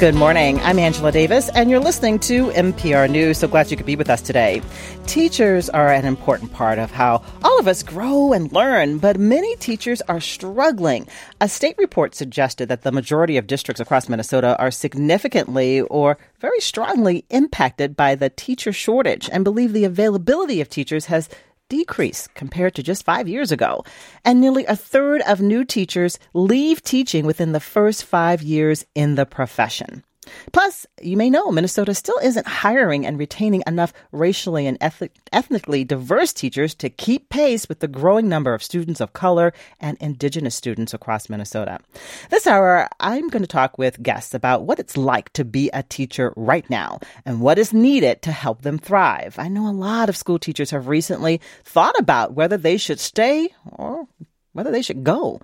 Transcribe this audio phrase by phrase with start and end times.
[0.00, 0.58] Good morning.
[0.60, 3.36] I'm Angela Davis, and you're listening to MPR News.
[3.36, 4.62] So glad you could be with us today.
[5.04, 9.54] Teachers are an important part of how all of us grow and learn, but many
[9.56, 11.06] teachers are struggling.
[11.42, 16.60] A state report suggested that the majority of districts across Minnesota are significantly or very
[16.60, 21.28] strongly impacted by the teacher shortage and believe the availability of teachers has
[21.70, 23.82] decrease compared to just five years ago.
[24.26, 29.14] And nearly a third of new teachers leave teaching within the first five years in
[29.14, 30.04] the profession.
[30.52, 36.32] Plus, you may know Minnesota still isn't hiring and retaining enough racially and ethnically diverse
[36.32, 40.94] teachers to keep pace with the growing number of students of color and indigenous students
[40.94, 41.78] across Minnesota.
[42.30, 45.82] This hour, I'm going to talk with guests about what it's like to be a
[45.82, 49.38] teacher right now and what is needed to help them thrive.
[49.38, 53.48] I know a lot of school teachers have recently thought about whether they should stay
[53.72, 54.06] or
[54.52, 55.40] whether they should go.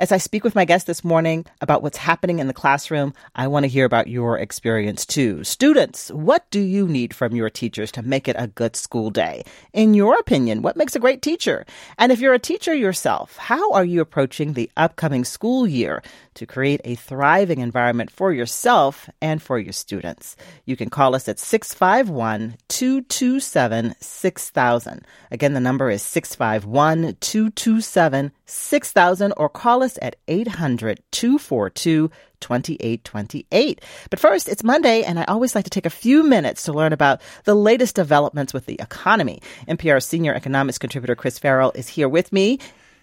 [0.00, 3.48] As I speak with my guest this morning about what's happening in the classroom, I
[3.48, 5.44] want to hear about your experience too.
[5.44, 9.44] Students, what do you need from your teachers to make it a good school day?
[9.74, 11.66] In your opinion, what makes a great teacher?
[11.98, 16.02] And if you're a teacher yourself, how are you approaching the upcoming school year
[16.34, 20.36] to create a thriving environment for yourself and for your students?
[20.64, 25.06] You can call us at 651 227 6000.
[25.30, 33.80] Again, the number is 651 227 6000 or call us at 800 242 2828.
[34.08, 36.92] But first, it's Monday, and I always like to take a few minutes to learn
[36.92, 39.42] about the latest developments with the economy.
[39.68, 42.58] MPR senior economics contributor Chris Farrell is here with me.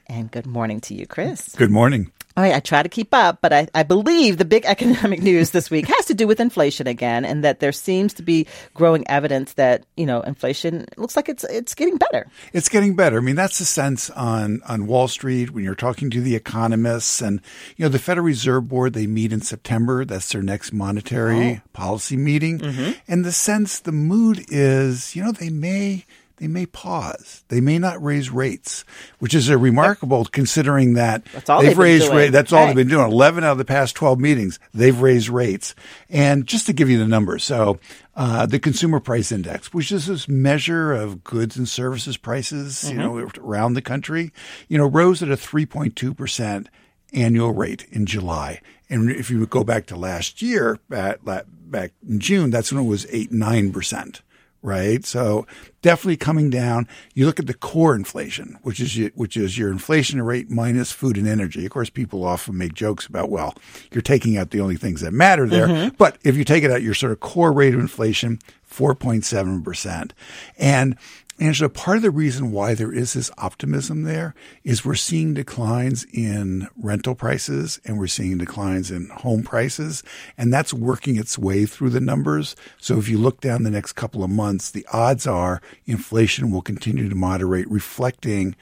[0.08, 1.54] And good morning to you, Chris.
[1.56, 2.12] Good morning.
[2.38, 5.72] Right, I try to keep up, but I, I believe the big economic news this
[5.72, 9.54] week has to do with inflation again, and that there seems to be growing evidence
[9.54, 12.28] that you know inflation looks like it's it's getting better.
[12.54, 13.18] It's getting better.
[13.18, 17.22] I mean, that's the sense on on Wall Street when you're talking to the economists,
[17.22, 17.42] and
[17.76, 20.06] you know the Federal Reserve Board they meet in September.
[20.06, 21.70] That's their next monetary oh.
[21.74, 22.92] policy meeting, mm-hmm.
[23.08, 26.06] and the sense, the mood is, you know, they may
[26.38, 27.44] they may pause.
[27.48, 28.86] They may not raise rates,
[29.20, 32.32] which is a remarkable considering that they've, they've raised rates.
[32.32, 32.68] That's all right.
[32.68, 33.12] they've been doing.
[33.12, 35.76] Eleven out of the past twelve meetings, they've raised rates.
[36.10, 37.80] And just to give you the numbers, so
[38.16, 43.00] uh, the consumer price index, which is this measure of goods and services prices, mm-hmm.
[43.00, 44.32] you know, around the country,
[44.68, 46.70] you know, rose at a three point two percent
[47.14, 48.62] annual rate in July.
[48.90, 52.88] And if you go back to last year, back, back in June, that's when it
[52.88, 54.22] was eight nine percent
[54.68, 55.06] right?
[55.06, 55.48] So
[55.82, 56.88] definitely coming down.
[57.14, 60.92] You look at the core inflation, which is your, which is your inflation rate minus
[60.92, 61.66] food and energy.
[61.66, 63.56] Of course, people often make jokes about, well,
[63.92, 65.68] you're taking out the only things that matter there.
[65.68, 65.96] Mm-hmm.
[65.98, 68.40] But if you take it out, your sort of core rate of inflation,
[68.70, 70.12] 4.7%.
[70.58, 70.98] And
[71.40, 74.34] Angela, part of the reason why there is this optimism there
[74.64, 80.02] is we're seeing declines in rental prices and we're seeing declines in home prices,
[80.36, 82.56] and that's working its way through the numbers.
[82.80, 86.64] So if you look down the next couple of months, the odds are inflation will
[86.64, 88.56] continue to moderate, reflecting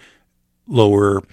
[0.67, 1.23] lower,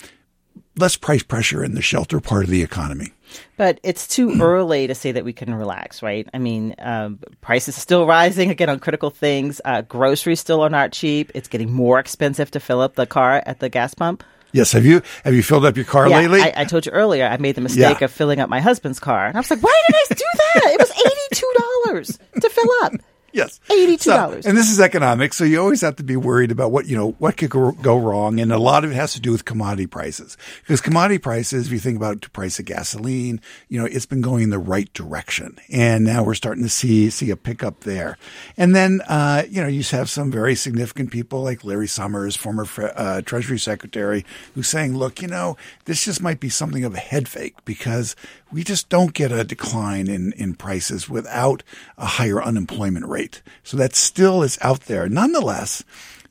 [0.76, 3.14] less price pressure in the shelter part of the economy.
[3.56, 6.28] But it's too early to say that we can relax, right?
[6.32, 9.60] I mean, um, prices still rising again on critical things.
[9.64, 11.30] Uh, groceries still are not cheap.
[11.34, 14.24] It's getting more expensive to fill up the car at the gas pump.
[14.52, 14.72] Yes.
[14.72, 16.40] Have you have you filled up your car yeah, lately?
[16.40, 17.26] I, I, told you earlier.
[17.26, 18.04] I made the mistake yeah.
[18.04, 20.72] of filling up my husband's car, and I was like, "Why did I do that?
[20.74, 21.52] It was eighty two
[21.86, 22.92] dollars to fill up."
[23.32, 23.60] Yes.
[23.70, 24.44] Eighty-two dollars.
[24.44, 26.96] So, and this is economics, so you always have to be worried about what you
[26.96, 29.44] know what could go, go, wrong, and a lot of it has to do with
[29.44, 30.36] commodity prices.
[30.60, 34.20] Because commodity prices, if you think about the price of gasoline, you know it's been
[34.20, 38.18] going in the right direction, and now we're starting to see see a pickup there.
[38.56, 42.66] And then uh, you know you have some very significant people like Larry Summers, former
[42.78, 45.56] uh, Treasury Secretary, who's saying, look, you know
[45.86, 48.14] this just might be something of a head fake because
[48.52, 51.62] we just don't get a decline in in prices without
[51.96, 53.42] a higher unemployment rate.
[53.62, 55.08] So that still is out there.
[55.08, 55.82] Nonetheless,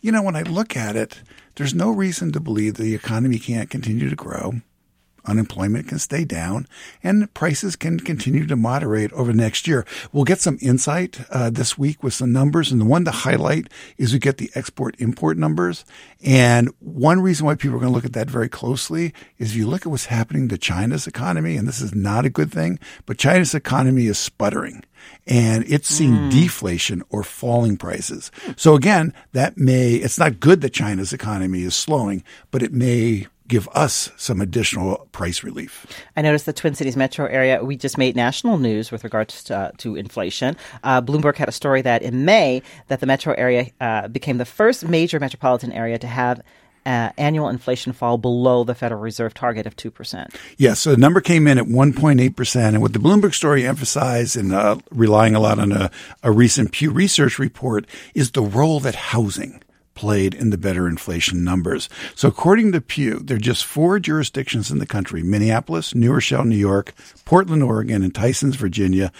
[0.01, 1.21] you know, when I look at it,
[1.55, 4.61] there's no reason to believe the economy can't continue to grow
[5.25, 6.67] unemployment can stay down
[7.03, 9.85] and prices can continue to moderate over the next year.
[10.11, 12.71] We'll get some insight uh, this week with some numbers.
[12.71, 15.85] And the one to highlight is we get the export import numbers.
[16.23, 19.55] And one reason why people are going to look at that very closely is if
[19.55, 22.79] you look at what's happening to China's economy, and this is not a good thing,
[23.05, 24.83] but China's economy is sputtering
[25.27, 26.31] and it's seeing mm.
[26.31, 28.31] deflation or falling prices.
[28.55, 33.27] So again, that may, it's not good that China's economy is slowing, but it may
[33.51, 35.85] give us some additional price relief.
[36.15, 39.57] I noticed the Twin Cities metro area, we just made national news with regards to,
[39.57, 40.55] uh, to inflation.
[40.85, 44.45] Uh, Bloomberg had a story that in May that the metro area uh, became the
[44.45, 46.41] first major metropolitan area to have
[46.85, 50.33] uh, annual inflation fall below the Federal Reserve target of 2%.
[50.57, 52.55] Yes, so the number came in at 1.8%.
[52.55, 55.91] And what the Bloomberg story emphasized, and uh, relying a lot on a,
[56.23, 59.60] a recent Pew Research report, is the role that housing
[59.93, 61.89] played in the better inflation numbers.
[62.15, 66.45] So according to Pew, there are just four jurisdictions in the country, Minneapolis, New Rochelle,
[66.45, 66.93] New York,
[67.25, 69.11] Portland, Oregon, and Tysons, Virginia,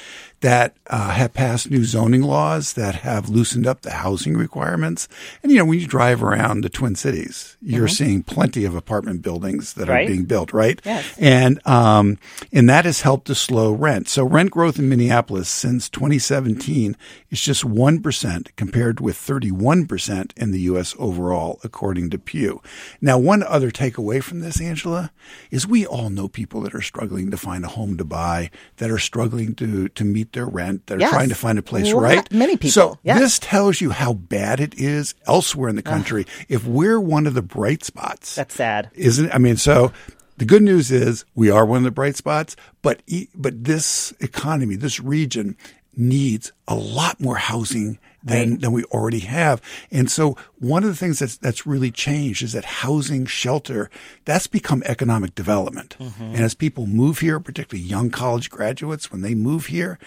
[0.41, 5.07] that uh, have passed new zoning laws that have loosened up the housing requirements.
[5.41, 7.93] And, you know, when you drive around the Twin Cities, you're mm-hmm.
[7.93, 10.03] seeing plenty of apartment buildings that right.
[10.03, 10.81] are being built, right?
[10.83, 11.15] Yes.
[11.19, 12.17] And, um,
[12.51, 14.09] and that has helped to slow rent.
[14.09, 16.97] So rent growth in Minneapolis since 2017
[17.29, 20.95] is just 1% compared with 31% in the U.S.
[20.97, 22.61] overall, according to Pew.
[22.99, 25.11] Now, one other takeaway from this, Angela,
[25.51, 28.89] is we all know people that are struggling to find a home to buy, that
[28.89, 30.87] are struggling to, to meet their rent.
[30.87, 31.11] They're yes.
[31.11, 32.31] trying to find a place, well, right?
[32.31, 32.71] Many people.
[32.71, 33.19] So yes.
[33.19, 36.25] this tells you how bad it is elsewhere in the country.
[36.49, 39.35] if we're one of the bright spots, that's sad, isn't it?
[39.35, 39.91] I mean, so
[40.37, 43.01] the good news is we are one of the bright spots, but
[43.35, 45.55] but this economy, this region
[45.95, 48.62] needs a lot more housing than, right.
[48.62, 49.62] than we already have.
[49.91, 53.89] And so one of the things that's, that's really changed is that housing, shelter,
[54.25, 55.95] that's become economic development.
[56.00, 56.23] Mm-hmm.
[56.23, 59.97] And as people move here, particularly young college graduates, when they move here,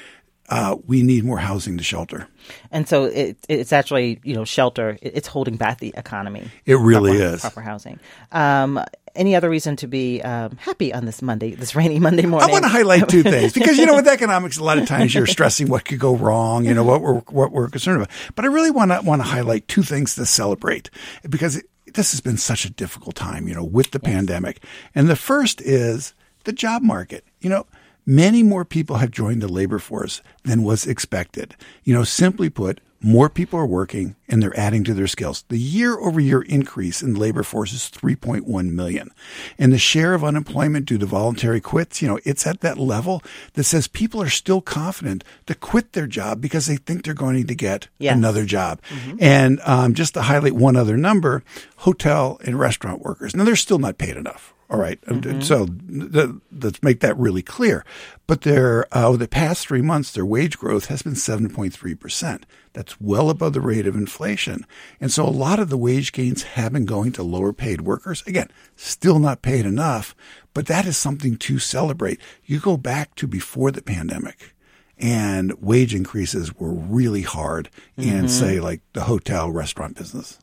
[0.51, 2.29] uh, we need more housing to shelter.
[2.71, 6.51] And so it, it's actually, you know, shelter, it's holding back the economy.
[6.67, 7.41] It really proper, is.
[7.41, 7.99] Proper housing.
[8.31, 8.85] Um,
[9.15, 12.49] any other reason to be um, happy on this Monday, this rainy Monday morning?
[12.49, 15.15] I want to highlight two things because you know with economics, a lot of times
[15.15, 18.11] you're stressing what could go wrong, you know what we're what we're concerned about.
[18.35, 20.91] But I really want to want to highlight two things to celebrate
[21.29, 21.63] because
[21.95, 24.13] this has been such a difficult time, you know, with the yes.
[24.13, 24.63] pandemic.
[24.95, 26.15] And the first is
[26.45, 27.25] the job market.
[27.41, 27.67] You know,
[28.07, 31.57] many more people have joined the labor force than was expected.
[31.85, 35.45] You know, simply put, more people are working and they're adding to their skills.
[35.49, 39.11] The year over year increase in labor force is 3.1 million.
[39.59, 43.23] And the share of unemployment due to voluntary quits, you know, it's at that level
[43.53, 47.47] that says people are still confident to quit their job because they think they're going
[47.47, 48.17] to get yes.
[48.17, 48.81] another job.
[48.89, 49.17] Mm-hmm.
[49.21, 51.45] And um, just to highlight one other number,
[51.79, 53.37] hotel and restaurant workers.
[53.37, 54.54] Now they're still not paid enough.
[54.71, 55.01] All right.
[55.03, 55.41] mm-hmm.
[55.41, 57.85] So th- let's make that really clear.
[58.27, 62.43] But their, uh, over the past three months, their wage growth has been 7.3%.
[62.73, 64.67] That's well above the rate of inflation.
[65.01, 68.23] And so a lot of the wage gains have been going to lower paid workers.
[68.27, 70.17] Again, still not paid enough,
[70.55, 72.21] but that is something to celebrate.
[72.45, 74.55] You go back to before the pandemic
[74.99, 77.69] and wage increases were really hard
[77.99, 78.11] mm-hmm.
[78.11, 80.39] in, say, like the hotel restaurant business.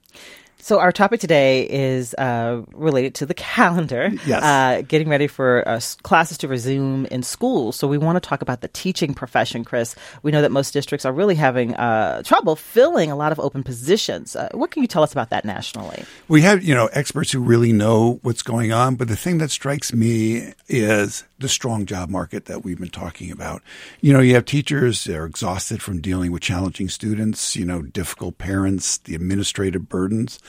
[0.61, 4.11] So our topic today is uh, related to the calendar.
[4.25, 4.43] Yes.
[4.43, 7.75] Uh, getting ready for uh, classes to resume in schools.
[7.75, 9.95] So we want to talk about the teaching profession, Chris.
[10.21, 13.63] We know that most districts are really having uh, trouble filling a lot of open
[13.63, 14.35] positions.
[14.35, 16.05] Uh, what can you tell us about that nationally?
[16.27, 18.95] We have, you know, experts who really know what's going on.
[18.95, 23.31] But the thing that strikes me is the strong job market that we've been talking
[23.31, 23.61] about.
[23.99, 27.81] You know, you have teachers that are exhausted from dealing with challenging students, you know,
[27.81, 30.39] difficult parents, the administrative burdens.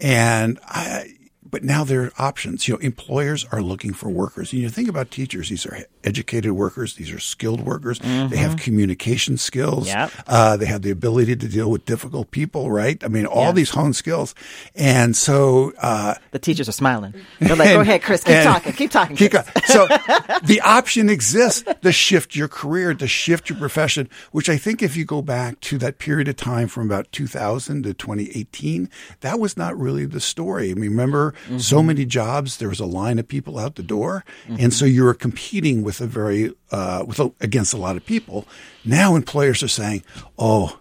[0.00, 1.17] And I,
[1.50, 2.68] but now there are options.
[2.68, 4.52] You know, employers are looking for workers.
[4.52, 6.94] And you think about teachers; these are educated workers.
[6.94, 7.98] These are skilled workers.
[7.98, 8.28] Mm-hmm.
[8.28, 8.64] They have mm-hmm.
[8.64, 9.88] communication skills.
[9.88, 10.12] Yep.
[10.26, 12.70] Uh, they have the ability to deal with difficult people.
[12.70, 13.02] Right?
[13.02, 14.34] I mean, all these honed skills.
[14.74, 17.14] And so uh, the teachers are smiling.
[17.40, 18.24] They're like, "Go ahead, Chris.
[18.24, 18.72] Keep and, talking.
[18.72, 19.34] Keep talking." Keep
[19.66, 19.86] so
[20.44, 24.08] the option exists to shift your career, to shift your profession.
[24.32, 27.84] Which I think, if you go back to that period of time from about 2000
[27.84, 28.90] to 2018,
[29.20, 30.70] that was not really the story.
[30.70, 31.58] I mean, remember Mm-hmm.
[31.58, 34.56] So many jobs, there was a line of people out the door, mm-hmm.
[34.58, 38.04] and so you were competing with a very uh, with a, against a lot of
[38.04, 38.46] people.
[38.84, 40.02] Now employers are saying,
[40.38, 40.78] "Oh,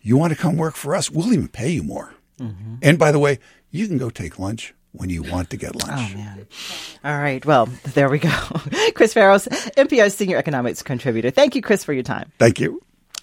[0.00, 1.10] you want to come work for us?
[1.10, 2.76] We'll even pay you more." Mm-hmm.
[2.82, 3.38] And by the way,
[3.70, 6.12] you can go take lunch when you want to get lunch.
[6.12, 6.46] Oh, man.
[7.04, 7.44] All right.
[7.44, 8.30] Well, there we go.
[8.94, 11.30] Chris Farrell, MPR's senior economics contributor.
[11.30, 12.30] Thank you, Chris, for your time.
[12.38, 12.80] Thank you.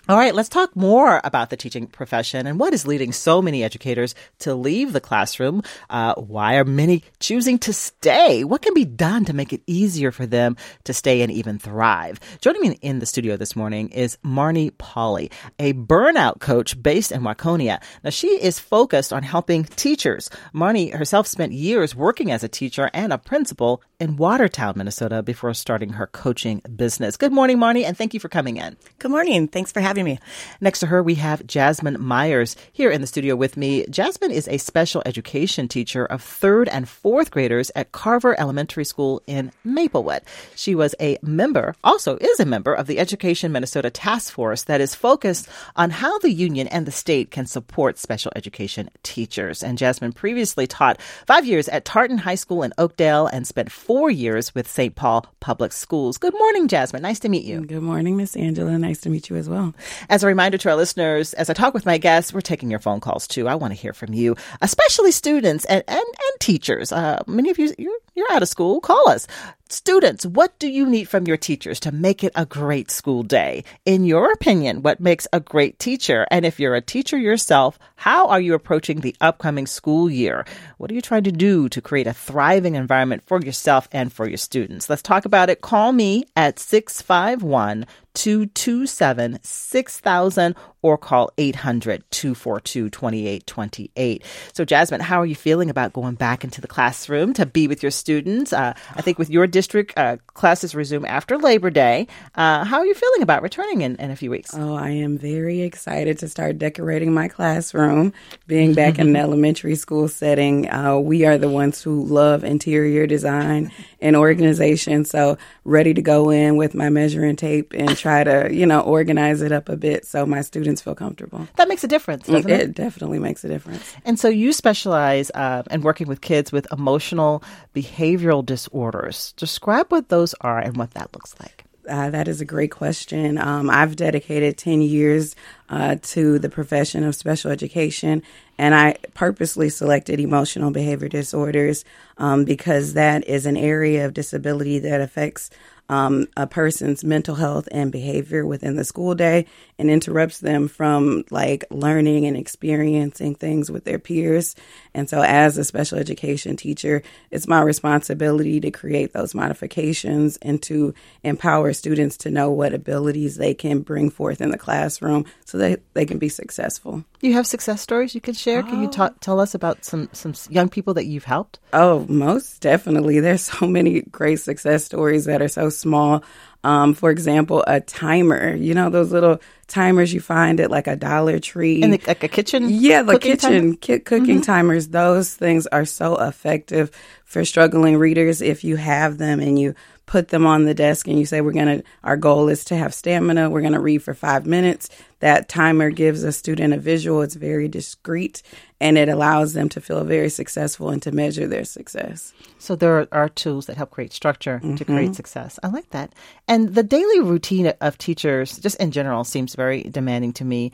[0.09, 3.63] All right, let's talk more about the teaching profession and what is leading so many
[3.63, 5.61] educators to leave the classroom.
[5.87, 8.43] Uh, why are many choosing to stay?
[8.43, 12.19] What can be done to make it easier for them to stay and even thrive?
[12.41, 17.21] Joining me in the studio this morning is Marnie Pauly, a burnout coach based in
[17.21, 17.79] Waconia.
[18.03, 20.31] Now, she is focused on helping teachers.
[20.55, 25.53] Marnie herself spent years working as a teacher and a principal in Watertown, Minnesota, before
[25.53, 27.15] starting her coaching business.
[27.15, 28.75] Good morning, Marnie, and thank you for coming in.
[28.97, 29.47] Good morning.
[29.47, 30.19] Thanks for having joining me.
[30.61, 33.85] Next to her, we have Jasman Myers here in the studio with me.
[33.85, 39.21] Jasman is a special education teacher of third and fourth graders at Carver Elementary School
[39.27, 40.21] in Maplewood.
[40.55, 44.81] She was a member, also is a member of the Education Minnesota Task Force that
[44.81, 49.63] is focused on how the union and the state can support special education teachers.
[49.63, 54.09] And Jasman previously taught five years at Tartan High School in Oakdale and spent four
[54.09, 54.95] years with St.
[54.95, 56.17] Paul Public Schools.
[56.17, 57.01] Good morning, Jasman.
[57.01, 57.65] Nice to meet you.
[57.65, 58.77] Good morning, Miss Angela.
[58.77, 59.73] Nice to meet you as well.
[60.09, 62.79] As a reminder to our listeners, as I talk with my guests, we're taking your
[62.79, 63.47] phone calls too.
[63.47, 66.91] I want to hear from you, especially students and, and, and teachers.
[66.91, 68.81] Uh, many of you, you're, you're out of school.
[68.81, 69.27] Call us.
[69.71, 73.63] Students, what do you need from your teachers to make it a great school day?
[73.85, 76.25] In your opinion, what makes a great teacher?
[76.31, 80.43] And if you're a teacher yourself, how are you approaching the upcoming school year?
[80.79, 84.27] What are you trying to do to create a thriving environment for yourself and for
[84.27, 84.89] your students?
[84.89, 85.61] Let's talk about it.
[85.61, 87.85] Call me at 651
[88.19, 94.23] 227 6000 or call 800 242 2828.
[94.53, 97.83] So, Jasman, how are you feeling about going back into the classroom to be with
[97.83, 98.53] your students?
[98.53, 102.07] Uh, I think with your district, uh, classes resume after Labor Day.
[102.35, 104.51] Uh, how are you feeling about returning in, in a few weeks?
[104.53, 108.13] Oh, I am very excited to start decorating my classroom.
[108.47, 113.05] Being back in an elementary school setting, uh, we are the ones who love interior
[113.05, 113.71] design
[114.01, 115.03] and organization.
[115.03, 119.41] So, ready to go in with my measuring tape and try to, you know, organize
[119.41, 121.47] it up a bit so my students feel comfortable.
[121.55, 122.61] That makes a difference, doesn't it?
[122.61, 123.93] It definitely makes a difference.
[124.05, 127.43] And so you specialize uh, in working with kids with emotional
[127.75, 129.33] behavioral disorders.
[129.37, 131.65] Describe what those are and what that looks like.
[131.89, 133.37] Uh, that is a great question.
[133.37, 135.35] Um, I've dedicated 10 years
[135.69, 138.21] uh, to the profession of special education,
[138.59, 141.83] and I purposely selected emotional behavior disorders
[142.17, 145.49] um, because that is an area of disability that affects
[145.89, 149.45] um, a person's mental health and behavior within the school day
[149.79, 154.55] and interrupts them from like learning and experiencing things with their peers.
[154.93, 160.61] And so, as a special education teacher, it's my responsibility to create those modifications and
[160.63, 160.93] to
[161.23, 165.81] empower students to know what abilities they can bring forth in the classroom so that
[165.93, 167.03] they can be successful.
[167.21, 168.61] You have success stories you can share.
[168.61, 168.91] Can you oh.
[168.91, 171.59] ta- tell us about some some young people that you've helped?
[171.71, 173.21] Oh, most definitely.
[173.21, 176.23] There's so many great success stories that are so small.
[176.63, 178.53] Um, for example, a timer.
[178.53, 182.23] You know those little timers you find at like a Dollar Tree, in the, like
[182.23, 182.67] a kitchen.
[182.69, 184.41] Yeah, the kitchen ki- cooking mm-hmm.
[184.41, 184.89] timers.
[184.89, 186.91] Those things are so effective
[187.23, 189.75] for struggling readers if you have them and you
[190.09, 192.75] put them on the desk and you say we're going to our goal is to
[192.75, 193.47] have stamina.
[193.47, 194.89] We're going to read for five minutes.
[195.19, 197.21] That timer gives a student a visual.
[197.21, 198.41] It's very discreet
[198.81, 202.33] and it allows them to feel very successful and to measure their success.
[202.57, 204.77] So there are tools that help create structure mm-hmm.
[204.77, 205.59] to create success.
[205.61, 206.11] I like that.
[206.47, 210.71] And the daily routine of teachers just in general seems very demanding to me.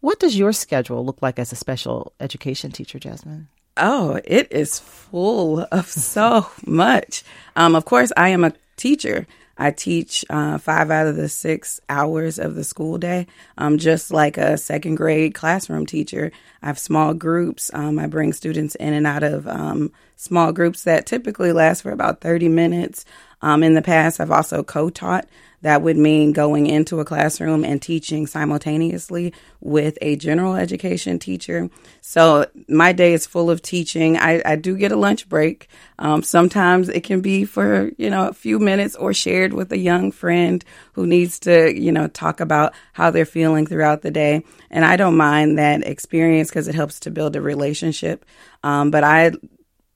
[0.00, 3.48] What does your schedule look like as a special education teacher Jasman?
[3.76, 7.24] Oh, it is full of so much.
[7.56, 9.26] Um, of course, I am a teacher.
[9.56, 13.26] I teach uh, five out of the six hours of the school day,
[13.58, 16.32] I'm just like a second grade classroom teacher.
[16.62, 17.70] I have small groups.
[17.74, 21.92] Um, I bring students in and out of um, small groups that typically last for
[21.92, 23.06] about 30 minutes.
[23.40, 25.26] Um, in the past, I've also co taught.
[25.62, 31.70] That would mean going into a classroom and teaching simultaneously with a general education teacher.
[32.02, 34.18] So my day is full of teaching.
[34.18, 35.68] I, I do get a lunch break.
[35.98, 39.78] Um, sometimes it can be for, you know, a few minutes or shared with a
[39.78, 40.62] young friend
[40.94, 44.42] who needs to, you know, talk about how they're feeling throughout the day.
[44.70, 48.24] And I don't mind that experience because it helps to build a relationship.
[48.62, 49.32] Um, but I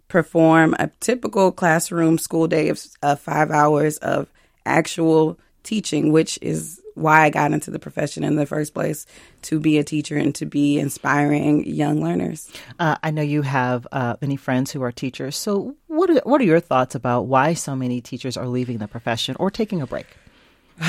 [0.09, 4.31] perform a typical classroom school day of, of five hours of
[4.67, 9.07] actual teaching, which is why I got into the profession in the first place
[9.43, 12.49] to be a teacher and to be inspiring young learners.
[12.79, 15.37] Uh, I know you have uh, many friends who are teachers.
[15.37, 18.89] So, what are, what are your thoughts about why so many teachers are leaving the
[18.89, 20.07] profession or taking a break?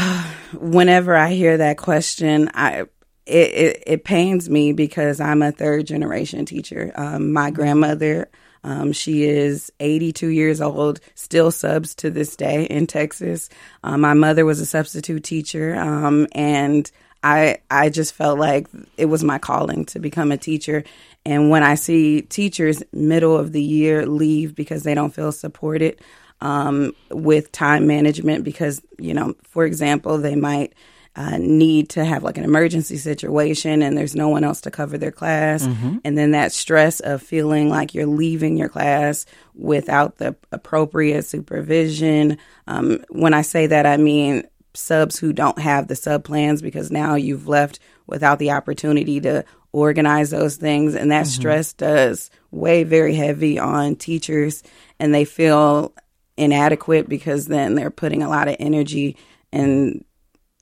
[0.53, 2.85] Whenever I hear that question, I
[3.25, 6.91] it, it, it pains me because I'm a third generation teacher.
[6.95, 8.29] Um, my grandmother
[8.65, 13.47] um, she is 82 years old, still subs to this day in Texas.
[13.83, 16.89] Um, my mother was a substitute teacher, um, and
[17.21, 18.65] I I just felt like
[18.97, 20.83] it was my calling to become a teacher.
[21.27, 25.99] And when I see teachers middle of the year leave because they don't feel supported
[26.41, 30.73] um, with time management, because you know, for example, they might
[31.15, 34.97] uh, need to have like an emergency situation and there's no one else to cover
[34.97, 35.65] their class.
[35.65, 35.99] Mm-hmm.
[36.03, 42.37] And then that stress of feeling like you're leaving your class without the appropriate supervision.
[42.67, 44.43] Um, when I say that, I mean
[44.73, 49.45] subs who don't have the sub plans because now you've left without the opportunity to
[49.71, 50.95] organize those things.
[50.95, 51.39] And that mm-hmm.
[51.39, 54.63] stress does weigh very heavy on teachers
[54.99, 55.93] and they feel
[56.35, 59.15] inadequate because then they're putting a lot of energy
[59.53, 60.03] and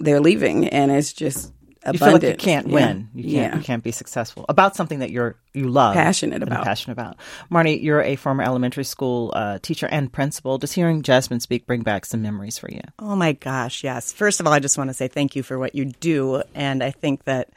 [0.04, 1.54] they're leaving and it's just
[1.86, 1.94] abundant.
[1.94, 2.74] You feel like you can't yeah.
[2.74, 3.10] win.
[3.14, 3.34] You can't.
[3.34, 3.58] Yeah.
[3.58, 7.18] You can't be successful about something that you're you love, passionate about, passionate about.
[7.52, 10.58] Marnie, you're a former elementary school uh, teacher and principal.
[10.58, 12.82] Does hearing Jasman speak bring back some memories for you?
[13.00, 14.12] Oh my gosh, yes.
[14.12, 16.84] First of all, I just want to say thank you for what you do, and
[16.84, 17.50] I think that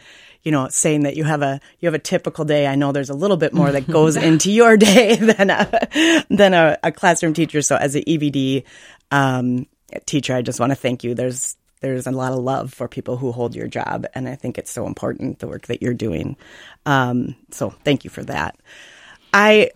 [0.43, 2.69] you know, saying that you have a you have a typical day.
[2.69, 6.55] I know there's a little bit more that goes into your day than a than
[6.55, 7.63] a, a classroom teacher.
[7.63, 8.63] So as an EBD
[9.11, 9.67] um,
[10.07, 11.15] teacher, I just want to thank you.
[11.15, 14.59] There's there's a lot of love for people who hold your job, and I think
[14.59, 16.37] it's so important the work that you're doing.
[16.85, 18.57] Um, so thank you for that.
[19.33, 19.71] I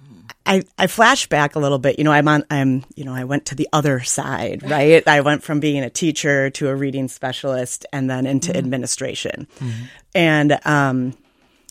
[0.46, 1.98] I, I flash back a little bit.
[1.98, 5.06] You know, I'm on, I'm, you know, I went to the other side, right?
[5.06, 8.58] I went from being a teacher to a reading specialist and then into mm-hmm.
[8.58, 9.46] administration.
[9.58, 9.82] Mm-hmm.
[10.14, 11.14] And, um,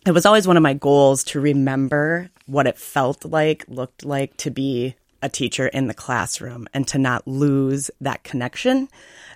[0.05, 4.38] it was always one of my goals to remember what it felt like, looked like
[4.38, 8.88] to be a teacher in the classroom and to not lose that connection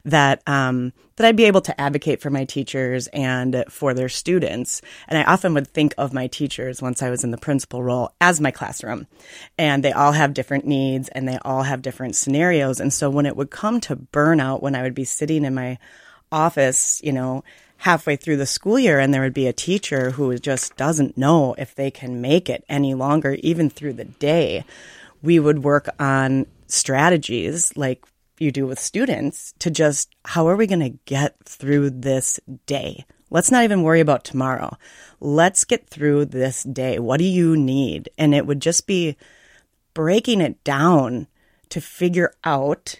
[0.05, 4.81] that um, that I'd be able to advocate for my teachers and for their students.
[5.07, 8.11] And I often would think of my teachers once I was in the principal role
[8.19, 9.07] as my classroom.
[9.57, 12.79] And they all have different needs and they all have different scenarios.
[12.79, 15.77] And so when it would come to burnout, when I would be sitting in my
[16.31, 17.43] office, you know,
[17.77, 21.53] halfway through the school year and there would be a teacher who just doesn't know
[21.57, 24.65] if they can make it any longer, even through the day,
[25.21, 28.03] we would work on strategies like
[28.39, 33.05] you do with students to just how are we going to get through this day?
[33.29, 34.77] Let's not even worry about tomorrow.
[35.19, 36.99] Let's get through this day.
[36.99, 38.09] What do you need?
[38.17, 39.17] And it would just be
[39.93, 41.27] breaking it down
[41.69, 42.99] to figure out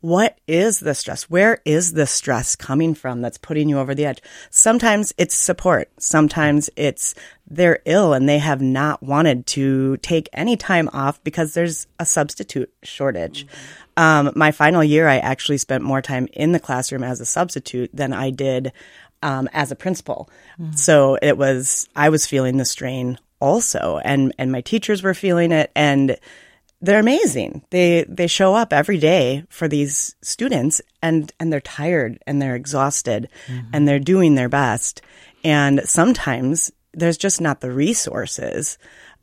[0.00, 1.24] what is the stress?
[1.24, 4.22] Where is the stress coming from that's putting you over the edge?
[4.50, 5.90] Sometimes it's support.
[5.98, 7.14] Sometimes it's
[7.48, 12.06] they're ill and they have not wanted to take any time off because there's a
[12.06, 13.46] substitute shortage.
[13.46, 13.82] Mm-hmm.
[13.96, 17.90] Um, my final year, I actually spent more time in the classroom as a substitute
[17.94, 18.72] than I did
[19.22, 20.28] um, as a principal.
[20.60, 20.72] Mm-hmm.
[20.72, 25.52] So it was, I was feeling the strain also, and and my teachers were feeling
[25.52, 26.16] it, and
[26.80, 27.62] they're amazing.
[27.70, 32.56] They they show up every day for these students, and and they're tired and they're
[32.56, 33.68] exhausted, mm-hmm.
[33.72, 35.02] and they're doing their best,
[35.44, 38.78] and sometimes there's just not the resources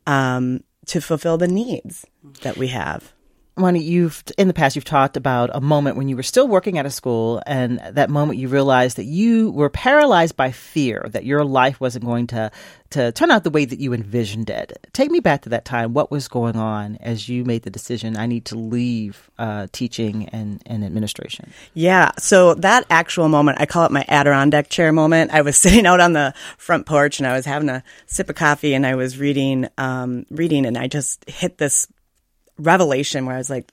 [0.06, 2.06] um, to fulfill the needs
[2.42, 3.12] that we have.
[3.56, 6.76] Marnie, you've in the past you've talked about a moment when you were still working
[6.76, 11.24] at a school, and that moment you realized that you were paralyzed by fear that
[11.24, 12.50] your life wasn't going to
[12.94, 14.86] to turn out the way that you envisioned it.
[14.92, 15.94] Take me back to that time.
[15.94, 18.16] What was going on as you made the decision?
[18.16, 21.52] I need to leave uh, teaching and, and administration.
[21.74, 25.32] Yeah, so that actual moment, I call it my Adirondack chair moment.
[25.32, 28.36] I was sitting out on the front porch and I was having a sip of
[28.36, 31.88] coffee and I was reading, um, reading, and I just hit this
[32.58, 33.70] revelation where I was like,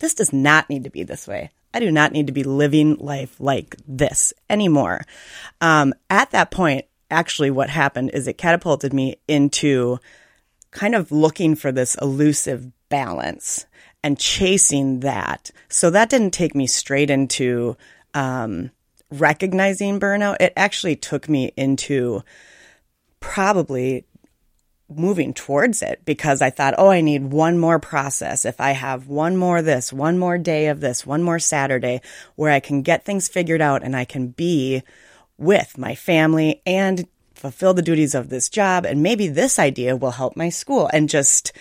[0.00, 1.50] this does not need to be this way.
[1.72, 5.04] I do not need to be living life like this anymore.
[5.60, 9.98] Um, at that point, actually, what happened is it catapulted me into
[10.70, 13.66] kind of looking for this elusive balance
[14.02, 15.50] and chasing that.
[15.68, 17.76] So that didn't take me straight into
[18.12, 18.70] um,
[19.10, 20.36] recognizing burnout.
[20.40, 22.22] It actually took me into
[23.20, 24.04] probably
[24.88, 28.44] moving towards it because I thought, oh, I need one more process.
[28.44, 32.00] If I have one more this, one more day of this, one more Saturday
[32.36, 34.82] where I can get things figured out and I can be
[35.38, 38.84] with my family and fulfill the duties of this job.
[38.84, 41.52] And maybe this idea will help my school and just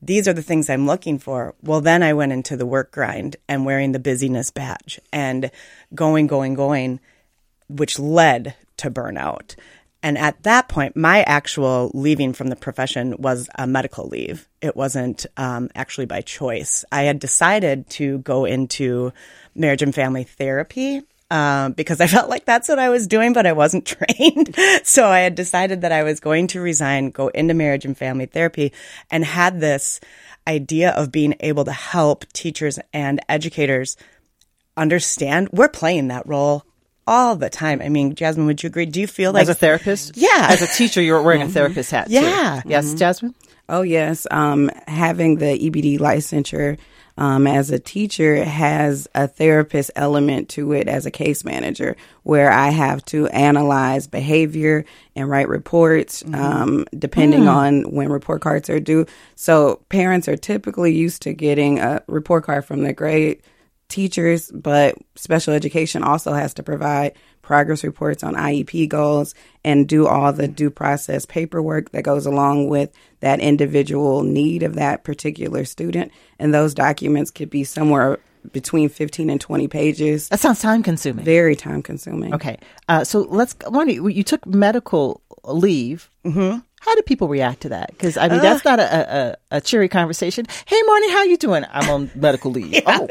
[0.00, 1.54] these are the things I'm looking for.
[1.62, 5.50] Well, then I went into the work grind and wearing the busyness badge and
[5.94, 7.00] going, going, going,
[7.68, 9.56] which led to burnout.
[10.02, 14.48] And at that point, my actual leaving from the profession was a medical leave.
[14.60, 16.84] It wasn't um, actually by choice.
[16.92, 19.12] I had decided to go into
[19.56, 23.46] marriage and family therapy um, because I felt like that's what I was doing, but
[23.46, 23.86] I wasn't
[24.18, 24.54] trained.
[24.84, 28.26] so I had decided that I was going to resign, go into marriage and family
[28.26, 28.72] therapy,
[29.10, 30.00] and had this
[30.46, 33.96] idea of being able to help teachers and educators
[34.76, 36.64] understand we're playing that role
[37.08, 37.80] all the time.
[37.80, 38.86] I mean, Jasman, would you agree?
[38.86, 40.16] Do you feel like as a therapist?
[40.16, 41.50] Yeah, as a teacher, you're wearing mm-hmm.
[41.50, 42.10] a therapist hat.
[42.10, 42.60] Yeah.
[42.62, 42.68] Too.
[42.68, 43.26] Yes, mm-hmm.
[43.26, 43.34] Jasman.
[43.68, 44.26] Oh yes.
[44.30, 46.78] Um, having the EBD licensure
[47.16, 52.50] um, as a teacher has a therapist element to it as a case manager, where
[52.52, 54.84] I have to analyze behavior
[55.16, 56.34] and write reports, mm-hmm.
[56.34, 57.54] um, depending mm.
[57.54, 59.06] on when report cards are due.
[59.34, 63.42] So parents are typically used to getting a report card from their grade
[63.88, 70.06] teachers, but special education also has to provide progress reports on IEP goals and do
[70.06, 75.64] all the due process paperwork that goes along with that individual need of that particular
[75.64, 76.12] student.
[76.38, 78.18] And those documents could be somewhere
[78.52, 80.28] between 15 and 20 pages.
[80.28, 81.24] That sounds time consuming.
[81.24, 82.34] Very time consuming.
[82.34, 82.58] Okay.
[82.88, 86.10] Uh, so let's, Marnie, you took medical leave.
[86.24, 86.58] Mm-hmm.
[86.80, 87.88] How do people react to that?
[87.90, 90.46] Because I mean, uh, that's not a, a, a, cheery conversation.
[90.66, 91.64] Hey, Marnie, how you doing?
[91.70, 92.72] I'm on medical leave.
[92.72, 92.82] Yeah.
[92.86, 93.08] Oh,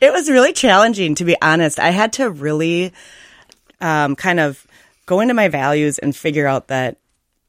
[0.00, 1.78] it was really challenging to be honest.
[1.78, 2.92] I had to really
[3.80, 4.66] um, kind of
[5.06, 6.98] go into my values and figure out that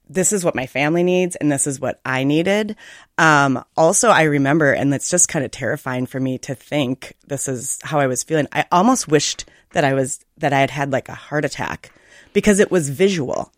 [0.08, 2.76] this is what my family needs and this is what I needed.
[3.18, 7.48] Um, also, I remember, and it's just kind of terrifying for me to think this
[7.48, 8.48] is how I was feeling.
[8.52, 11.92] I almost wished that I was that I had had like a heart attack
[12.34, 13.52] because it was visual.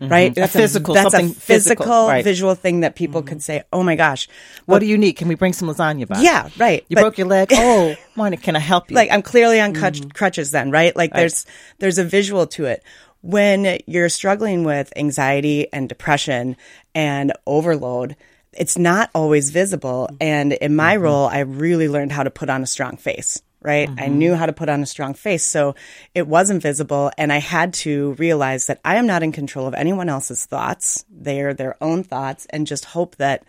[0.00, 0.12] Mm-hmm.
[0.12, 2.22] Right, that's a physical, a, that's a physical, physical right.
[2.22, 3.28] visual thing that people mm-hmm.
[3.28, 4.28] could say, "Oh my gosh,
[4.66, 5.14] what do you need?
[5.14, 6.84] Can we bring some lasagna back?" Yeah, right.
[6.90, 7.48] You but, broke your leg.
[7.52, 8.94] Oh, Monica, can I help you?
[8.94, 10.08] Like I'm clearly on mm-hmm.
[10.10, 10.94] crutches then, right?
[10.94, 11.20] Like right.
[11.20, 11.46] there's
[11.78, 12.82] there's a visual to it.
[13.22, 16.58] When you're struggling with anxiety and depression
[16.94, 18.16] and overload,
[18.52, 20.10] it's not always visible.
[20.20, 21.04] And in my mm-hmm.
[21.04, 23.88] role, I really learned how to put on a strong face right?
[23.88, 24.00] Mm-hmm.
[24.00, 25.44] I knew how to put on a strong face.
[25.44, 25.74] So
[26.14, 27.10] it was invisible.
[27.18, 31.04] And I had to realize that I am not in control of anyone else's thoughts.
[31.10, 33.44] They are their own thoughts and just hope that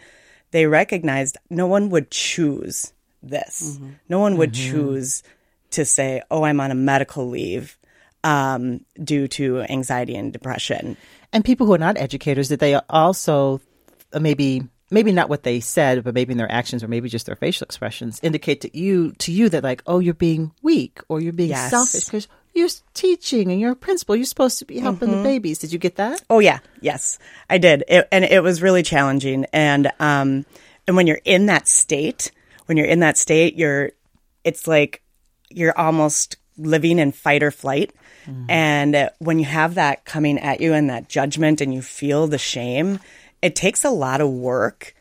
[0.52, 3.78] they recognized no one would choose this.
[3.78, 3.90] Mm-hmm.
[4.10, 4.72] No one would mm-hmm.
[4.72, 5.24] choose
[5.72, 7.78] to say, oh, I'm on a medical leave
[8.24, 10.98] um, due to anxiety and depression.
[11.32, 13.62] And people who are not educators, that they also
[14.18, 17.36] maybe maybe not what they said, but maybe in their actions or maybe just their
[17.36, 21.34] facial expressions indicate to you to you that like, oh, you're being weak or you're
[21.34, 21.70] being yes.
[21.70, 24.16] selfish because you're teaching and you're a principal.
[24.16, 25.18] You're supposed to be helping mm-hmm.
[25.18, 25.60] the babies.
[25.60, 26.22] Did you get that?
[26.30, 27.20] Oh yeah, yes,
[27.50, 29.46] I did, it, and it was really challenging.
[29.54, 30.46] And um,
[30.88, 32.32] and when you're in that state,
[32.66, 33.92] when you're in that state, you're,
[34.44, 35.02] it's like
[35.50, 37.94] you're almost living in fight or flight.
[38.26, 38.46] Mm-hmm.
[38.50, 42.38] And when you have that coming at you and that judgment, and you feel the
[42.38, 43.00] shame
[43.42, 44.96] it takes a lot of work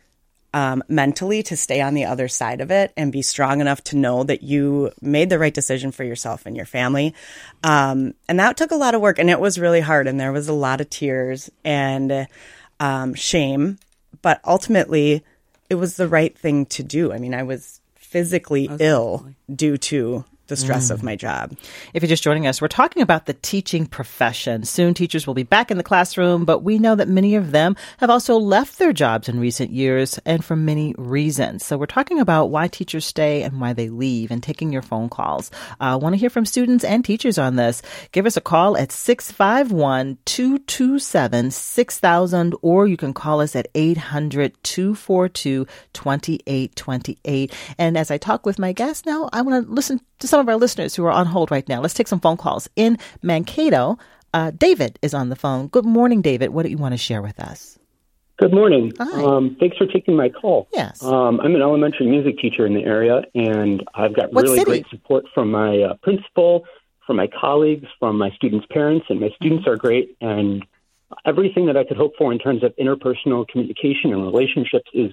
[0.57, 3.96] um, mentally to stay on the other side of it and be strong enough to
[3.96, 7.14] know that you made the right decision for yourself and your family.
[7.62, 10.07] Um, and that took a lot of work and it was really hard.
[10.07, 12.27] And there was a lot of tears and
[12.81, 13.79] um, shame.
[14.22, 15.22] But ultimately,
[15.68, 17.12] it was the right thing to do.
[17.12, 20.93] I mean, I was physically ill due to the stress mm.
[20.93, 21.57] of my job.
[21.95, 24.65] If you're just joining us, we're talking about the teaching profession.
[24.65, 27.77] Soon teachers will be back in the classroom, but we know that many of them
[27.99, 31.65] have also left their jobs in recent years and for many reasons.
[31.65, 35.09] So we're talking about why teachers stay and why they leave and taking your phone
[35.09, 35.51] calls.
[35.81, 37.83] I uh, want to hear from students and teachers on this.
[38.13, 44.55] Give us a call at 651 227 6000 or you can call us at 800
[44.63, 47.55] 242 2828.
[47.79, 50.49] And as I talk with my guests now, I want to listen to some of
[50.49, 51.81] our listeners who are on hold right now.
[51.81, 52.68] Let's take some phone calls.
[52.77, 53.99] In Mankato,
[54.35, 55.68] uh, David is on the phone.
[55.68, 56.51] Good morning, David.
[56.51, 57.79] What do you want to share with us?
[58.38, 58.92] Good morning.
[59.01, 60.68] Um, thanks for taking my call.
[60.75, 61.03] Yes.
[61.03, 64.70] Um, I'm an elementary music teacher in the area, and I've got what really city?
[64.70, 66.64] great support from my uh, principal,
[67.07, 69.72] from my colleagues, from my students' parents, and my students mm-hmm.
[69.72, 70.18] are great.
[70.20, 70.66] And
[71.25, 75.12] everything that I could hope for in terms of interpersonal communication and relationships is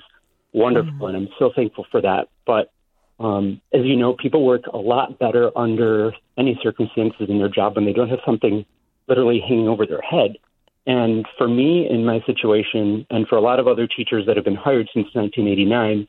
[0.51, 1.05] wonderful, mm-hmm.
[1.05, 2.27] and I'm so thankful for that.
[2.45, 2.73] But
[3.19, 7.75] um, as you know, people work a lot better under any circumstances in their job
[7.75, 8.65] when they don't have something
[9.07, 10.37] literally hanging over their head.
[10.85, 14.43] And for me, in my situation, and for a lot of other teachers that have
[14.43, 16.07] been hired since 1989,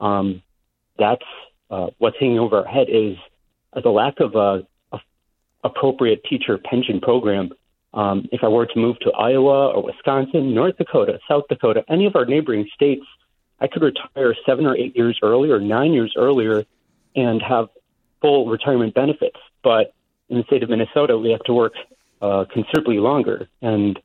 [0.00, 0.42] um,
[0.98, 1.22] that's
[1.70, 3.16] uh, what's hanging over our head is
[3.82, 5.00] the lack of a, a
[5.62, 7.50] appropriate teacher pension program.
[7.94, 12.06] Um, if I were to move to Iowa or Wisconsin, North Dakota, South Dakota, any
[12.06, 13.04] of our neighboring states,
[13.60, 16.64] I could retire seven or eight years earlier, nine years earlier,
[17.14, 17.68] and have
[18.20, 19.38] full retirement benefits.
[19.62, 19.94] But
[20.28, 21.74] in the state of Minnesota, we have to work
[22.20, 23.48] uh, considerably longer.
[23.62, 23.98] And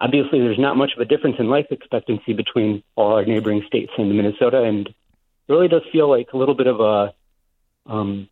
[0.00, 3.92] obviously, there's not much of a difference in life expectancy between all our neighboring states
[3.96, 4.62] and Minnesota.
[4.62, 4.94] And it
[5.48, 7.14] really does feel like a little bit of a,
[7.86, 8.28] um,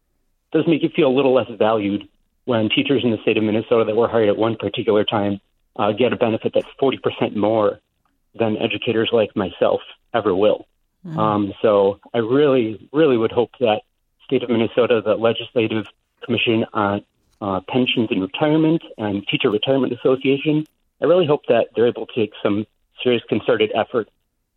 [0.53, 2.09] does make you feel a little less valued
[2.45, 5.41] when teachers in the state of Minnesota that were hired at one particular time
[5.77, 7.81] uh, get a benefit that's 40% more
[8.35, 9.81] than educators like myself
[10.15, 10.67] ever will.
[11.07, 11.19] Mm-hmm.
[11.19, 13.83] Um, so I really, really would hope that
[14.25, 15.87] state of Minnesota, the legislative
[16.25, 17.05] commission on
[17.41, 20.65] uh, pensions and retirement and teacher retirement association,
[21.01, 22.67] I really hope that they're able to take some
[23.03, 24.09] serious concerted effort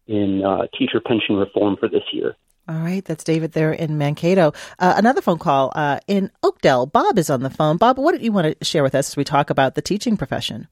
[0.07, 2.35] in uh, teacher pension reform for this year.
[2.67, 4.53] All right, that's David there in Mankato.
[4.79, 6.87] Uh, another phone call uh, in Oakdale.
[6.87, 7.77] Bob is on the phone.
[7.77, 10.17] Bob, what do you want to share with us as we talk about the teaching
[10.17, 10.67] profession?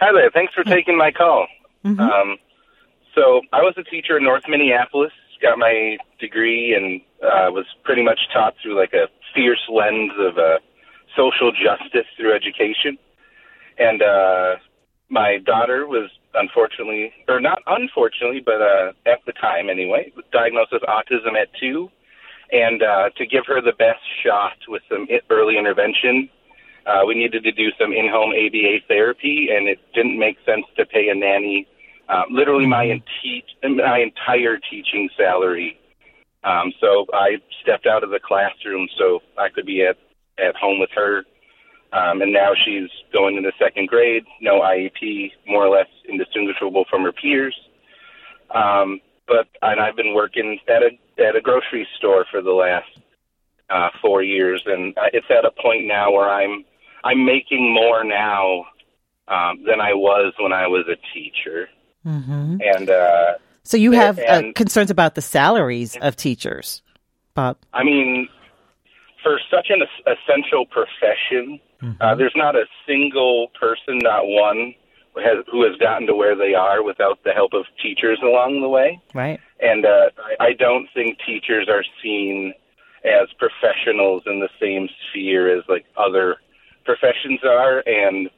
[0.00, 0.30] Hi there.
[0.30, 1.46] Thanks for taking my call.
[1.84, 2.00] Mm-hmm.
[2.00, 2.38] Um,
[3.18, 5.12] so I was a teacher in North Minneapolis.
[5.42, 10.38] Got my degree in uh, was pretty much taught through like a fierce lens of
[10.38, 10.58] uh,
[11.16, 12.98] social justice through education.
[13.78, 14.56] And uh,
[15.08, 20.82] my daughter was unfortunately, or not unfortunately, but uh, at the time anyway, diagnosed with
[20.82, 21.88] autism at two.
[22.50, 26.28] And uh, to give her the best shot with some early intervention,
[26.86, 30.86] uh, we needed to do some in-home ABA therapy, and it didn't make sense to
[30.86, 31.66] pay a nanny
[32.08, 35.78] uh, literally my, ente- my entire teaching salary.
[36.44, 39.96] Um, so I stepped out of the classroom so I could be at,
[40.38, 41.24] at home with her.
[41.92, 47.02] Um, and now she's going into second grade, no IEP, more or less indistinguishable from
[47.02, 47.56] her peers.
[48.54, 50.90] Um, but and I've been working at a
[51.22, 52.88] at a grocery store for the last
[53.70, 56.64] uh, four years, and I- it's at a point now where I'm
[57.04, 58.64] I'm making more now
[59.28, 61.68] um, than I was when I was a teacher,
[62.08, 66.82] and uh, So you have uh, concerns about the salaries of teachers,
[67.34, 67.58] Bob.
[67.72, 68.28] I mean,
[69.22, 71.60] for such an essential profession,
[72.00, 74.74] uh, there's not a single person, not one,
[75.14, 78.60] who has, who has gotten to where they are without the help of teachers along
[78.60, 79.00] the way.
[79.14, 79.40] Right.
[79.60, 82.54] And uh, I I don't think teachers are seen
[83.04, 86.36] as professionals in the same sphere as like other
[86.84, 88.30] professions are, and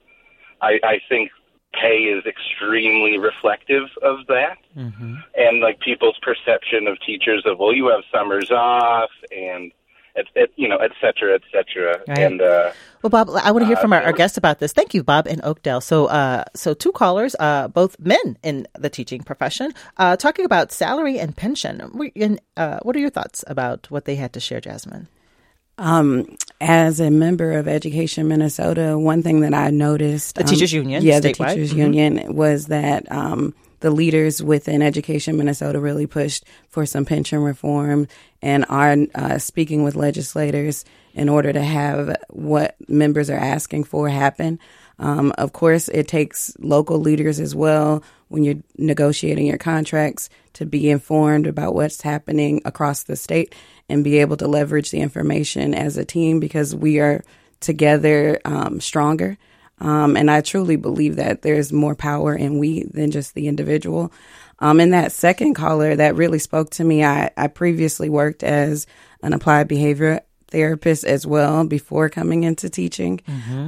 [0.60, 1.30] I, I think
[1.72, 4.58] pay is extremely reflective of that.
[5.36, 9.72] And like people's perception of teachers of well, you have summers off, and
[10.16, 12.00] et, et, you know, et cetera, et cetera.
[12.08, 12.18] Right.
[12.18, 14.72] And uh, Well, Bob, I want to hear from our, our guests about this.
[14.72, 15.80] Thank you, Bob in Oakdale.
[15.80, 20.72] So, uh, so two callers, uh, both men in the teaching profession, uh, talking about
[20.72, 21.80] salary and pension.
[22.16, 25.06] And uh, what are your thoughts about what they had to share, Jasman?
[25.80, 30.72] Um, as a member of Education Minnesota, one thing that I noticed The um, teachers
[30.74, 31.54] union, yeah, the statewide.
[31.54, 31.76] teachers Mhm.
[31.78, 38.08] union, was that um, the leaders within Education Minnesota really pushed for some pension reform
[38.42, 44.10] and are uh, speaking with legislators in order to have what members are asking for
[44.10, 44.58] happen.
[44.98, 50.64] Um, of course, it takes local leaders as well when you're negotiating your contracts to
[50.64, 53.54] be informed about what's happening across the state
[53.88, 57.24] and be able to leverage the information as a team because we are
[57.58, 59.36] together um, stronger.
[59.80, 64.12] Um, and I truly believe that there's more power in we than just the individual.
[64.60, 68.86] Um, and that second caller that really spoke to me, I, I previously worked as
[69.22, 73.20] an applied behavior therapist as well before coming into teaching.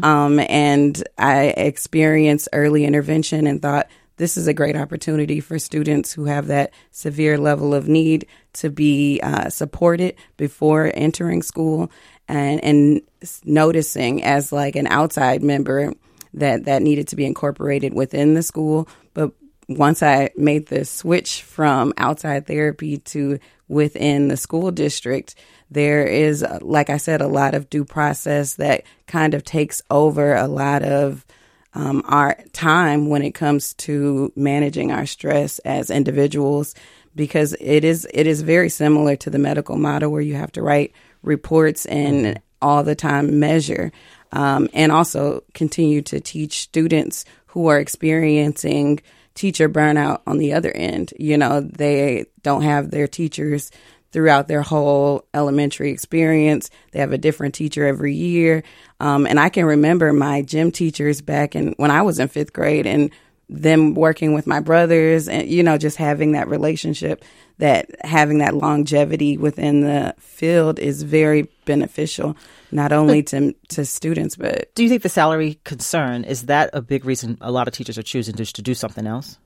[0.05, 3.89] Um, and I experienced early intervention and thought
[4.23, 8.71] this is a great opportunity for students who have that severe level of need to
[8.71, 11.91] be uh, supported before entering school
[12.29, 13.03] and, and
[13.45, 15.93] noticing as like an outside member
[16.35, 18.89] that that needed to be incorporated within the school.
[19.13, 19.33] But
[19.69, 25.35] once I made the switch from outside therapy to within the school district,
[25.69, 29.83] there is, uh, like I said, a lot of due process that kind of takes
[29.91, 31.27] over a lot of
[31.75, 36.75] um, our time when it comes to managing our stress as individuals
[37.15, 40.63] because it is it is very similar to the medical model where you have to
[40.63, 43.93] write reports and all the time measure
[44.33, 49.01] um, and also continue to teach students who are experiencing
[49.35, 51.13] teacher burnout on the other end.
[51.19, 53.71] You know they don't have their teachers
[54.13, 56.71] throughout their whole elementary experience.
[56.93, 58.63] They have a different teacher every year.
[59.01, 62.53] Um, and I can remember my gym teachers back in when I was in fifth
[62.53, 63.11] grade and
[63.49, 67.25] them working with my brothers and, you know, just having that relationship
[67.59, 72.37] that having that longevity within the field is very beneficial,
[72.71, 76.81] not only to, to students, but Do you think the salary concern is that a
[76.81, 79.39] big reason a lot of teachers are choosing just to do something else?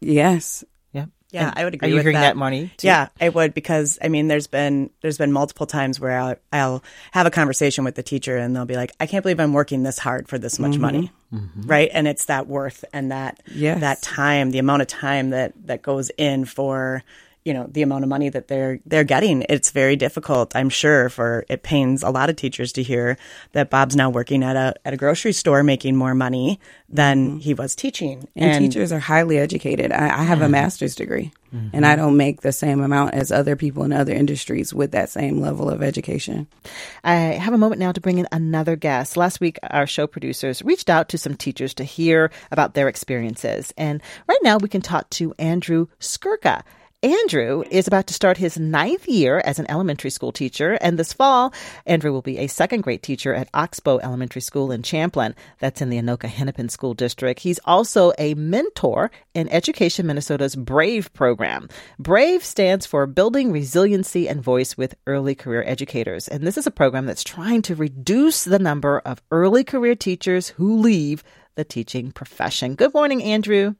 [0.00, 0.64] yes.
[1.32, 1.48] Yeah.
[1.50, 2.34] And I would agree Are you with hearing that.
[2.34, 2.76] that, Marnie?
[2.76, 2.86] too?
[2.88, 6.82] Yeah, I would because I mean, there's been there's been multiple times where I'll, I'll
[7.12, 9.82] have a conversation with the teacher and they'll be like, "I can't believe I'm working
[9.82, 11.44] this hard for this much money," mm-hmm.
[11.44, 11.68] Mm-hmm.
[11.68, 11.90] right?
[11.92, 13.80] And it's that worth and that Yes.
[13.80, 17.02] that time, the amount of time that that goes in for
[17.44, 19.44] you know the amount of money that they're they're getting.
[19.48, 21.08] It's very difficult, I'm sure.
[21.08, 23.16] For it pains a lot of teachers to hear
[23.52, 27.38] that Bob's now working at a at a grocery store making more money than mm-hmm.
[27.38, 29.92] he was teaching, And, teachers are highly educated.
[29.92, 31.68] I, I have a master's degree, mm-hmm.
[31.72, 35.08] and I don't make the same amount as other people in other industries with that
[35.08, 36.46] same level of education.
[37.04, 39.16] I have a moment now to bring in another guest.
[39.16, 43.72] Last week, our show producers reached out to some teachers to hear about their experiences.
[43.78, 46.62] And right now, we can talk to Andrew Skirka.
[47.02, 51.14] Andrew is about to start his ninth year as an elementary school teacher, and this
[51.14, 51.54] fall,
[51.86, 55.34] Andrew will be a second grade teacher at Oxbow Elementary School in Champlin.
[55.60, 57.40] That's in the Anoka Hennepin School District.
[57.40, 61.70] He's also a mentor in Education Minnesota's BRAVE program.
[61.98, 66.70] BRAVE stands for Building Resiliency and Voice with Early Career Educators, and this is a
[66.70, 72.12] program that's trying to reduce the number of early career teachers who leave the teaching
[72.12, 72.74] profession.
[72.74, 73.74] Good morning, Andrew.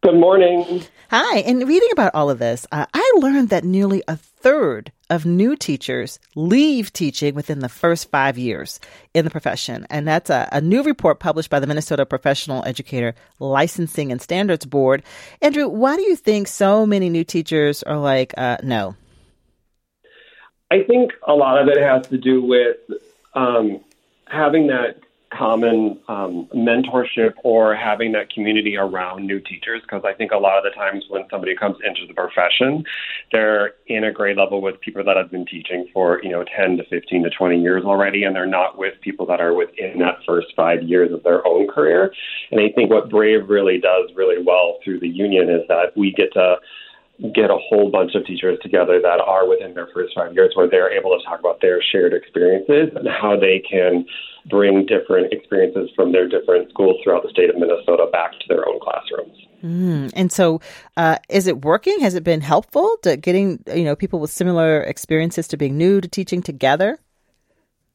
[0.00, 0.84] Good morning.
[1.10, 1.40] Hi.
[1.40, 5.56] In reading about all of this, uh, I learned that nearly a third of new
[5.56, 8.78] teachers leave teaching within the first five years
[9.12, 9.88] in the profession.
[9.90, 14.64] And that's a, a new report published by the Minnesota Professional Educator Licensing and Standards
[14.64, 15.02] Board.
[15.42, 18.94] Andrew, why do you think so many new teachers are like, uh, no?
[20.70, 22.76] I think a lot of it has to do with
[23.34, 23.80] um,
[24.28, 25.00] having that
[25.36, 30.58] common um, mentorship or having that community around new teachers because I think a lot
[30.58, 32.84] of the times when somebody comes into the profession,
[33.32, 36.78] they're in a grade level with people that have been teaching for, you know, 10
[36.78, 40.18] to 15 to 20 years already, and they're not with people that are within that
[40.26, 42.12] first five years of their own career.
[42.50, 46.12] And I think what Brave really does really well through the union is that we
[46.12, 46.56] get to
[47.34, 50.68] get a whole bunch of teachers together that are within their first five years where
[50.68, 54.06] they're able to talk about their shared experiences and how they can
[54.48, 58.68] bring different experiences from their different schools throughout the state of Minnesota back to their
[58.68, 59.36] own classrooms.
[59.64, 60.12] Mm.
[60.14, 60.60] And so,
[60.96, 61.98] uh, is it working?
[62.00, 66.00] Has it been helpful to getting you know people with similar experiences to being new
[66.00, 66.98] to teaching together?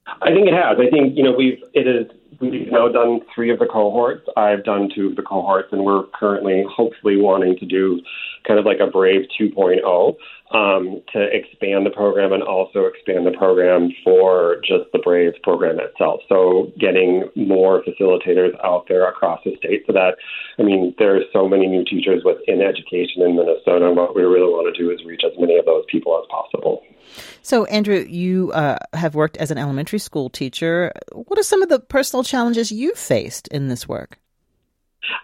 [0.06, 0.78] I think it has.
[0.78, 4.28] I think you know we've it is we've now done three of the cohorts.
[4.36, 8.02] I've done two of the cohorts, and we're currently hopefully wanting to do
[8.48, 10.16] kind of like a Brave 2.0
[10.54, 15.80] um, to expand the program and also expand the program for just the Brave program
[15.80, 16.22] itself.
[16.30, 20.16] So getting more facilitators out there across the state so that,
[20.60, 23.88] I mean, there are so many new teachers within education in Minnesota.
[23.88, 26.28] And what we really want to do is reach as many of those people as
[26.30, 26.84] possible.
[27.42, 30.92] So, Andrew, you uh, have worked as an elementary school teacher.
[31.12, 34.20] What are some of the personal challenges you faced in this work?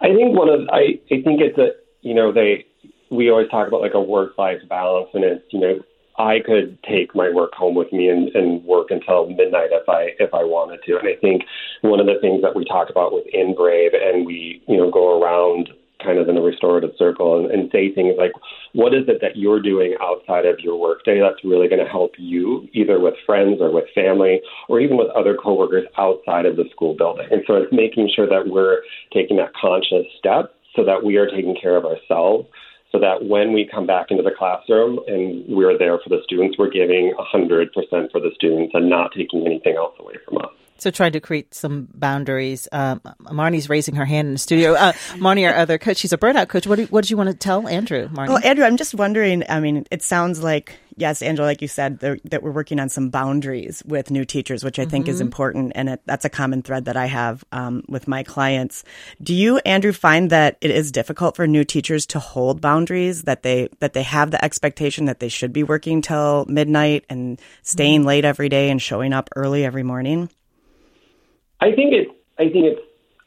[0.00, 1.70] I think one of I, I think it's a
[2.02, 2.66] you know they
[3.10, 5.78] we always talk about like a work life balance and it's you know
[6.18, 10.10] I could take my work home with me and, and work until midnight if I
[10.18, 10.98] if I wanted to.
[10.98, 11.42] And I think
[11.82, 15.20] one of the things that we talk about within Brave and we, you know, go
[15.20, 15.70] around
[16.04, 18.32] kind of in a restorative circle and, and say things like,
[18.72, 22.12] what is it that you're doing outside of your workday that's really going to help
[22.16, 26.64] you, either with friends or with family, or even with other coworkers outside of the
[26.70, 27.28] school building?
[27.30, 28.80] And so it's making sure that we're
[29.12, 32.48] taking that conscious step so that we are taking care of ourselves
[32.92, 36.58] so that when we come back into the classroom and we're there for the students,
[36.58, 37.70] we're giving 100%
[38.10, 40.50] for the students and not taking anything else away from us.
[40.78, 42.66] So trying to create some boundaries.
[42.72, 44.72] Um, Marnie's raising her hand in the studio.
[44.72, 46.66] Uh, Marnie, our other coach, she's a burnout coach.
[46.66, 48.28] What, do, what did you want to tell Andrew, Marnie?
[48.28, 49.44] Well, Andrew, I'm just wondering.
[49.46, 53.08] I mean, it sounds like yes, Angela, like you said, that we're working on some
[53.08, 55.12] boundaries with new teachers, which I think mm-hmm.
[55.12, 58.84] is important, and it, that's a common thread that I have um, with my clients.
[59.22, 63.22] Do you, Andrew, find that it is difficult for new teachers to hold boundaries?
[63.22, 67.40] That they that they have the expectation that they should be working till midnight and
[67.62, 68.08] staying mm-hmm.
[68.08, 70.30] late every day and showing up early every morning?
[71.60, 72.10] I think it's.
[72.38, 72.80] I think it's.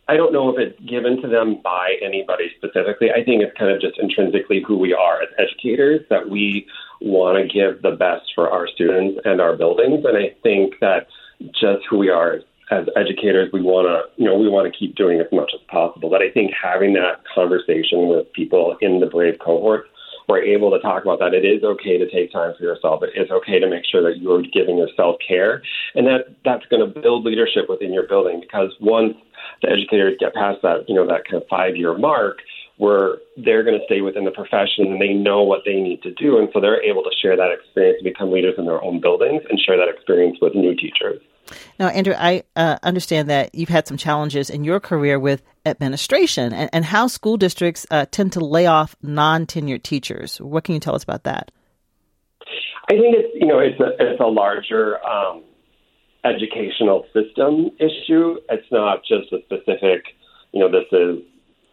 [0.07, 3.09] I don't know if it's given to them by anybody specifically.
[3.09, 6.67] I think it's kind of just intrinsically who we are as educators that we
[7.03, 10.05] want to give the best for our students and our buildings.
[10.05, 11.07] And I think that
[11.51, 12.39] just who we are
[12.71, 15.59] as educators, we want to, you know, we want to keep doing as much as
[15.67, 16.09] possible.
[16.09, 19.87] But I think having that conversation with people in the Brave cohort
[20.27, 21.33] we're able to talk about that.
[21.33, 23.03] It is okay to take time for yourself.
[23.03, 25.61] It is okay to make sure that you're giving yourself care,
[25.95, 28.39] and that that's going to build leadership within your building.
[28.39, 29.15] Because once
[29.61, 32.39] the educators get past that, you know, that kind of five year mark,
[32.77, 36.11] where they're going to stay within the profession and they know what they need to
[36.11, 38.99] do, and so they're able to share that experience and become leaders in their own
[38.99, 41.21] buildings and share that experience with new teachers.
[41.79, 46.53] Now, Andrew, I uh, understand that you've had some challenges in your career with administration
[46.53, 50.39] and, and how school districts uh, tend to lay off non-tenured teachers.
[50.39, 51.51] What can you tell us about that?
[52.89, 55.43] I think it's you know it's a it's a larger um,
[56.25, 58.37] educational system issue.
[58.49, 60.03] It's not just a specific
[60.51, 61.23] you know this is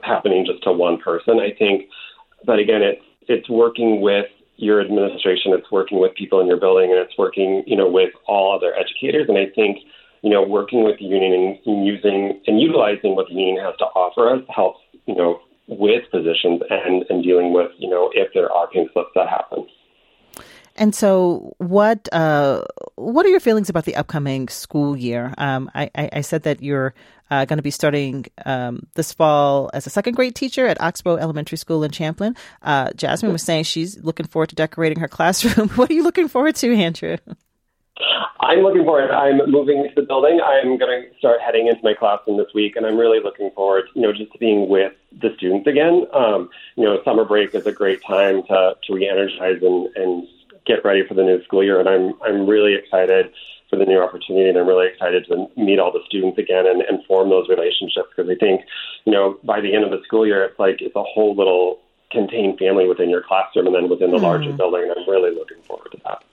[0.03, 1.39] happening just to one person.
[1.39, 1.89] I think,
[2.45, 6.91] but again, it's it's working with your administration, it's working with people in your building,
[6.91, 9.27] and it's working, you know, with all other educators.
[9.29, 9.79] And I think,
[10.23, 13.85] you know, working with the union and, using and utilizing what the union has to
[13.87, 18.53] offer us helps, you know, with positions and, and dealing with, you know, if there
[18.53, 19.67] are pink slips that happen.
[20.77, 22.65] And so, what uh,
[22.97, 25.35] what are your feelings about the upcoming school year?
[25.37, 26.95] Um, I, I, I, said that you're
[27.31, 31.17] uh, going to be starting um, this fall as a second grade teacher at Oxbow
[31.17, 32.37] Elementary School in Champlin.
[32.63, 35.69] Uh, Jasman was saying she's looking forward to decorating her classroom.
[35.77, 37.17] what are you looking forward to, Andrew?
[38.41, 39.11] I'm looking forward.
[39.11, 40.41] I'm moving to the building.
[40.45, 43.85] I'm going to start heading into my classroom this week, and I'm really looking forward,
[43.95, 46.07] you know, just to being with the students again.
[46.15, 50.27] Um, you know, summer break is a great time to to re-energize and, and
[50.67, 53.31] get ready for the new school year, and I'm I'm really excited
[53.71, 56.83] for the new opportunity, and I'm really excited to meet all the students again and,
[56.83, 58.63] and form those relationships because I think,
[59.07, 61.79] you know, by the end of the school year, it's like it's a whole little
[62.11, 64.23] contained family within your classroom and then within the mm.
[64.23, 66.25] larger building, and I'm really looking forward to that.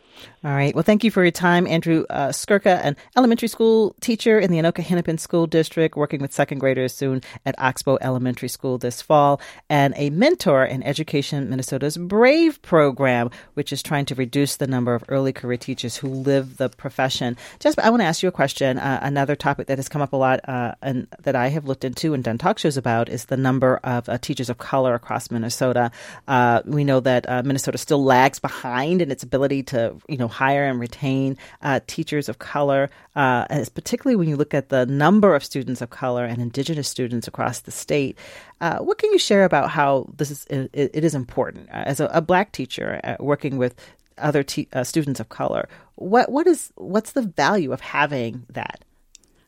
[0.44, 0.74] All right.
[0.74, 4.58] Well, thank you for your time, Andrew uh, Skirka, an elementary school teacher in the
[4.58, 9.42] Anoka Hennepin School District, working with second graders soon at Oxbow Elementary School this fall,
[9.70, 14.94] and a mentor in Education Minnesota's BRAVE program, which is trying to reduce the number
[14.94, 17.36] of early career teachers who live the profession.
[17.60, 18.78] Jasman, I want to ask you a question.
[18.78, 21.84] Uh, another topic that has come up a lot uh, and that I have looked
[21.84, 25.32] into and done talk shows about is the number of uh, teachers of color across
[25.32, 25.92] Minnesota.
[26.28, 30.28] Uh, we know that uh, Minnesota still lags behind in its ability to, you know,
[30.28, 35.36] hire and retain uh, teachers of color, uh, particularly when you look at the number
[35.36, 38.18] of students of color and indigenous students across the state.
[38.62, 42.00] Uh, what can you share about how this is it, it is important uh, as
[42.00, 43.76] a, a, black teacher uh, working with
[44.18, 45.68] other te- uh, students of color?
[45.96, 48.84] What what is what's the value of having that?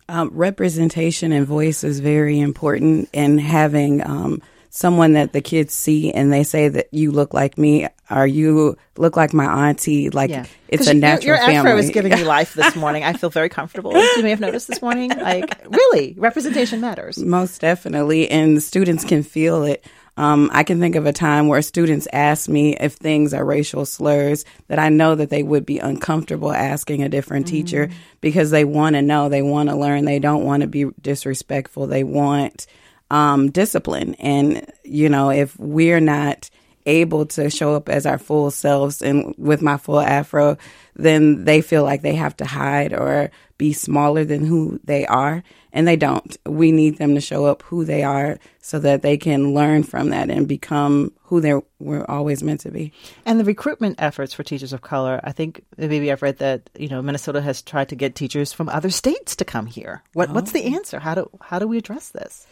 [0.08, 6.12] Um, representation and voice is very important, and having um, someone that the kids see
[6.12, 10.10] and they say that you look like me or you look like my auntie.
[10.10, 10.46] Like yeah.
[10.68, 11.72] it's a natural your, your family.
[11.72, 13.04] afro is giving me life this morning.
[13.04, 13.94] I feel very comfortable.
[14.20, 15.10] You may have noticed this morning.
[15.10, 17.18] Like really, representation matters.
[17.18, 19.86] Most definitely, and students can feel it.
[20.18, 23.86] Um, I can think of a time where students ask me if things are racial
[23.86, 27.56] slurs that I know that they would be uncomfortable asking a different mm-hmm.
[27.56, 27.90] teacher
[28.20, 31.88] because they want to know, they want to learn, they don't want to be disrespectful,
[31.88, 32.68] they want
[33.10, 34.16] um, discipline.
[34.16, 36.50] And, you know, if we're not
[36.90, 40.58] able to show up as our full selves and with my full afro,
[40.96, 45.44] then they feel like they have to hide or be smaller than who they are.
[45.72, 46.36] And they don't.
[46.48, 50.10] We need them to show up who they are so that they can learn from
[50.10, 52.92] that and become who they were always meant to be.
[53.24, 56.88] And the recruitment efforts for teachers of color, I think maybe I've read that, you
[56.88, 60.02] know, Minnesota has tried to get teachers from other states to come here.
[60.14, 60.34] What, oh.
[60.34, 61.00] What's the answer?
[61.00, 62.48] How do, how do we address this?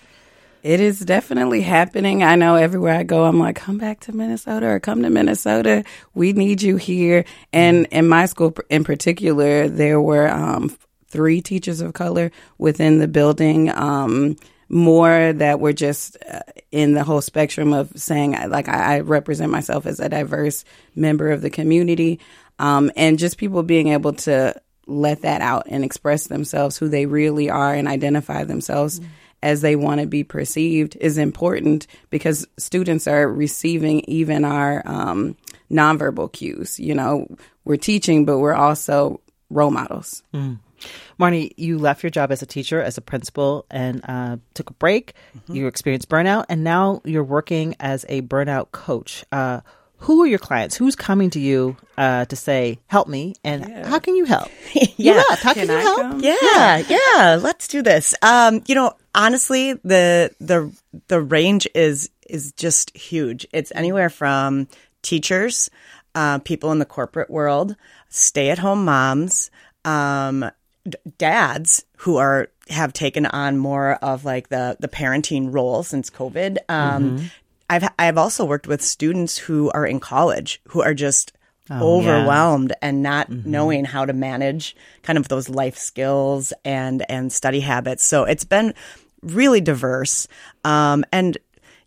[0.64, 2.24] It is definitely happening.
[2.24, 5.84] I know everywhere I go, I'm like, come back to Minnesota or come to Minnesota.
[6.14, 7.26] We need you here.
[7.53, 10.76] And in my school in particular, there were um,
[11.08, 13.70] three teachers of color within the building.
[13.70, 14.36] Um,
[14.70, 16.41] more that were just uh,
[16.72, 21.32] in the whole spectrum of saying, like, I, I, represent myself as a diverse member
[21.32, 22.20] of the community.
[22.60, 27.05] Um, and just people being able to let that out and express themselves, who they
[27.05, 28.99] really are, and identify themselves.
[28.99, 29.10] Mm-hmm
[29.44, 35.36] as they want to be perceived is important because students are receiving even our um,
[35.72, 36.80] nonverbal cues.
[36.80, 37.28] You know,
[37.66, 40.24] we're teaching, but we're also role models.
[40.34, 40.60] Mm.
[41.20, 44.74] Marnie, you left your job as a teacher, as a principal, and uh, took a
[44.74, 45.14] break.
[45.36, 45.56] Mm-hmm.
[45.56, 49.26] You experienced burnout, and now you're working as a burnout coach.
[49.32, 49.62] Uh,
[50.00, 50.76] who are your clients?
[50.76, 53.34] Who's coming to you uh, to say, "Help me"?
[53.44, 53.88] And yeah.
[53.88, 54.50] how can you help?
[54.98, 56.02] yeah, how can, can you help?
[56.02, 56.20] Come?
[56.20, 57.40] Yeah, yeah.
[57.42, 58.14] Let's do this.
[58.22, 60.72] Um, you know, honestly, the the
[61.07, 63.45] the range is is just huge.
[63.51, 64.68] It's anywhere from
[65.01, 65.70] teachers,
[66.15, 67.76] uh, people in the corporate world,
[68.09, 69.49] stay at home moms,
[69.84, 70.49] um,
[70.88, 76.09] d- dads who are have taken on more of like the the parenting role since
[76.09, 76.57] COVID.
[76.70, 77.26] Um, mm-hmm.
[77.70, 81.34] I've I've also worked with students who are in college who are just
[81.70, 82.89] oh, overwhelmed yeah.
[82.89, 83.49] and not mm-hmm.
[83.49, 88.03] knowing how to manage kind of those life skills and and study habits.
[88.03, 88.74] So it's been
[89.22, 90.28] really diverse.
[90.63, 91.38] Um, and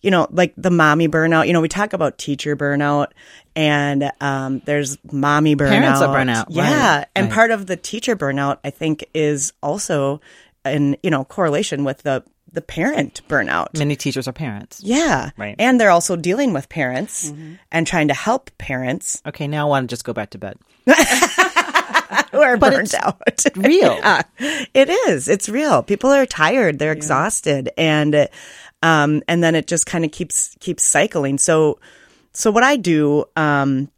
[0.02, 1.46] you know, like the mommy burnout.
[1.46, 3.08] You know, we talk about teacher burnout,
[3.54, 5.68] and um, there's mommy burnout.
[5.68, 6.46] Parents of burnout.
[6.48, 7.06] Yeah, right.
[7.14, 7.34] and right.
[7.34, 10.20] part of the teacher burnout, I think, is also
[10.64, 13.78] in you know correlation with the the parent burnout.
[13.78, 14.80] Many teachers are parents.
[14.82, 15.30] Yeah.
[15.36, 15.54] Right.
[15.58, 17.54] And they're also dealing with parents mm-hmm.
[17.70, 19.22] and trying to help parents.
[19.24, 20.56] Okay, now I want to just go back to bed.
[22.32, 23.44] who are but burnt out.
[23.56, 23.96] real.
[23.96, 25.28] yeah, it is.
[25.28, 25.82] It's real.
[25.82, 26.78] People are tired.
[26.78, 26.96] They're yeah.
[26.96, 27.70] exhausted.
[27.76, 28.28] And,
[28.82, 31.38] um, and then it just kind of keeps, keeps cycling.
[31.38, 31.78] So,
[32.32, 33.90] so what I do, um,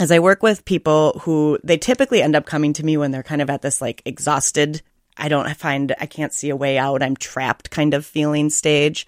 [0.00, 3.22] is I work with people who they typically end up coming to me when they're
[3.22, 4.82] kind of at this like exhausted
[5.18, 7.02] I don't find, I can't see a way out.
[7.02, 9.06] I'm trapped kind of feeling stage.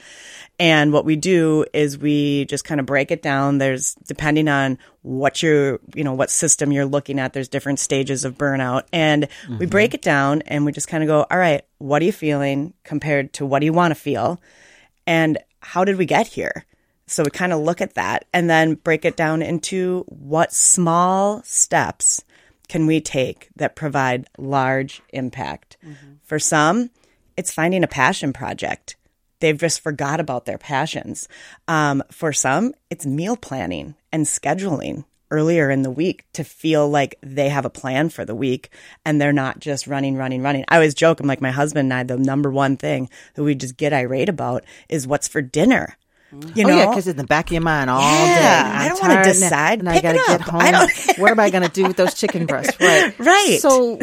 [0.59, 3.59] And what we do is we just kind of break it down.
[3.59, 8.25] There's, depending on what you're, you know, what system you're looking at, there's different stages
[8.25, 8.83] of burnout.
[8.93, 9.67] And we mm-hmm.
[9.67, 12.75] break it down and we just kind of go, all right, what are you feeling
[12.85, 14.41] compared to what do you want to feel?
[15.07, 16.67] And how did we get here?
[17.07, 21.43] So we kind of look at that and then break it down into what small
[21.43, 22.23] steps
[22.71, 25.77] can we take that provide large impact.
[26.23, 26.91] For some,
[27.37, 28.95] it's finding a passion project.
[29.41, 31.27] They've just forgot about their passions.
[31.67, 37.17] Um, for some, it's meal planning and scheduling earlier in the week to feel like
[37.23, 38.71] they have a plan for the week
[39.05, 40.65] and they're not just running, running, running.
[40.69, 43.57] I always joke, I'm like, my husband and I, the number one thing that we
[43.57, 45.97] just get irate about is what's for dinner.
[46.33, 48.71] You know, oh, yeah, because in the back of your mind all Yeah, day.
[48.71, 49.81] I I'm don't wanna decide.
[49.81, 50.61] And I got to get home.
[50.63, 52.81] I what am I going to do with those chicken breasts?
[52.81, 53.19] Right.
[53.19, 53.59] Right.
[53.61, 53.99] So,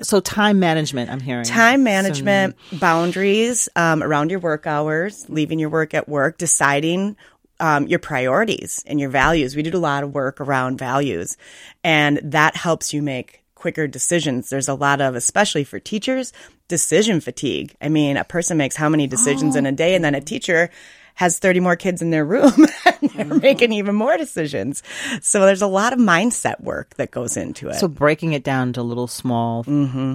[0.00, 1.44] so time management, I'm hearing.
[1.44, 7.16] time management, boundaries um, around your work hours, leaving your work at work, deciding
[7.60, 9.54] um, your priorities and your values.
[9.54, 11.36] We did a lot of work around values,
[11.84, 14.48] and that helps you make quicker decisions.
[14.48, 16.32] There's a lot of, especially for teachers,
[16.68, 17.74] decision fatigue.
[17.82, 20.70] I mean, a person makes how many decisions in a day, and then a teacher
[21.18, 22.52] has 30 more kids in their room
[23.02, 24.84] and they're making even more decisions.
[25.20, 27.74] So there's a lot of mindset work that goes into it.
[27.74, 29.64] So breaking it down to little small,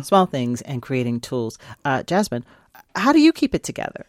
[0.04, 1.60] small things and creating tools.
[1.84, 2.44] Uh, Jasman,
[2.96, 4.06] how do you keep it together?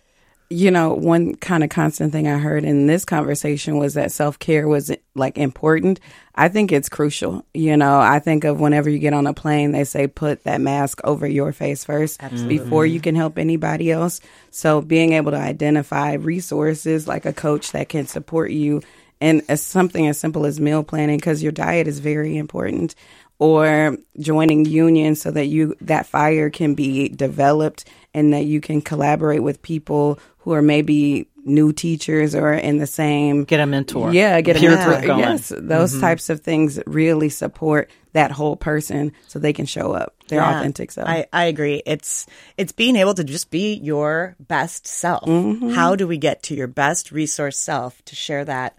[0.51, 4.39] you know, one kind of constant thing I heard in this conversation was that self
[4.39, 6.01] care was like important.
[6.35, 7.45] I think it's crucial.
[7.55, 10.61] You know, I think of whenever you get on a plane, they say put that
[10.61, 13.03] mask over your face first before you mm-hmm.
[13.05, 14.21] can help anybody else.
[14.51, 18.83] So being able to identify resources like a coach that can support you
[19.21, 22.95] and as something as simple as meal planning because your diet is very important
[23.39, 28.81] or joining unions so that you that fire can be developed and that you can
[28.81, 34.13] collaborate with people who are maybe new teachers or in the same Get a mentor.
[34.13, 34.95] yeah get a Peer mentor.
[34.95, 35.21] group going.
[35.21, 40.15] yes those types of things really support that whole person so they can show up
[40.29, 41.83] their Yeah, authentic self I, I agree.
[41.85, 42.27] It's
[42.57, 45.25] it's being able to just be your best self.
[45.29, 45.71] Mm-hmm.
[45.71, 48.79] How do we get to your best resource self to share that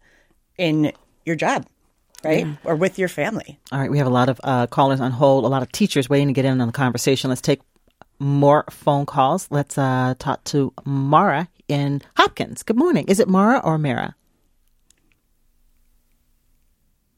[0.57, 0.91] in
[1.26, 1.66] your job,
[2.24, 2.47] right?
[2.63, 3.59] Or with your family?
[3.72, 6.09] All right, we have a lot of uh, callers on hold, a lot of teachers
[6.09, 7.30] waiting to get in on the conversation.
[7.30, 7.61] Let's take
[8.20, 9.47] more phone calls.
[9.51, 12.63] Let's uh, talk to Mara in Hopkins.
[12.63, 13.05] Good morning.
[13.07, 14.16] Is it Mara or Mara?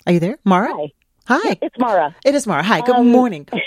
[0.05, 0.73] Are you there, Mara?
[0.73, 0.91] Hi.
[1.27, 1.57] Hi.
[1.61, 2.15] It's Mara.
[2.23, 2.63] It is Mara.
[2.63, 2.79] Hi.
[2.81, 3.47] Good Um, morning.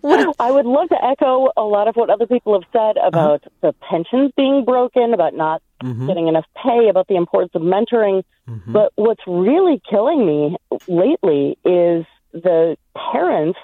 [0.00, 0.34] What?
[0.40, 3.08] I would love to echo a lot of what other people have said Uh-huh.
[3.08, 6.06] about the pensions being broken, about not Mm-hmm.
[6.08, 8.22] getting enough pay, about the importance of mentoring.
[8.66, 10.56] But what's really killing me
[10.88, 12.76] lately is the
[13.12, 13.58] parents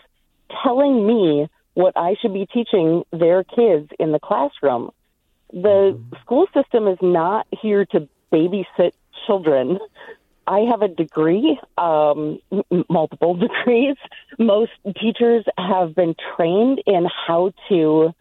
[0.65, 4.91] telling me what I should be teaching their kids in the classroom.
[5.53, 8.93] The school system is not here to babysit
[9.27, 9.79] children.
[10.47, 13.97] I have a degree, um, m- multiple degrees.
[14.39, 18.13] Most teachers have been trained in how to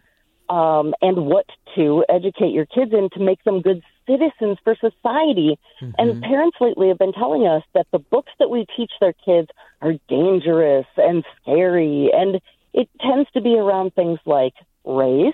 [0.47, 5.57] um, and what to educate your kids in to make them good citizens for society.
[5.97, 9.47] And parents lately have been telling us that the books that we teach their kids
[9.81, 12.39] are dangerous and scary, and
[12.73, 14.53] it tends to be around things like
[14.83, 15.33] race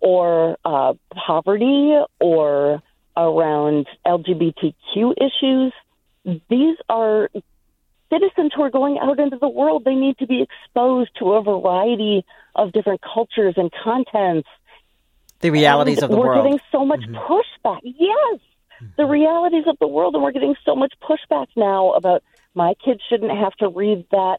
[0.00, 2.82] or uh, poverty or
[3.16, 5.72] around LGBTQ issues.
[6.50, 7.30] These are
[8.10, 9.84] citizens who are going out into the world.
[9.84, 12.24] They need to be exposed to a variety
[12.54, 14.48] of different cultures and contents.
[15.40, 16.38] The realities And of the we're world.
[16.38, 16.46] Mm-hmm.
[16.46, 17.80] getting so much pushback.
[17.82, 18.40] Yes,
[18.96, 22.22] the realities of the world, and we're getting so much pushback now about
[22.54, 24.38] my kids shouldn't have to read that.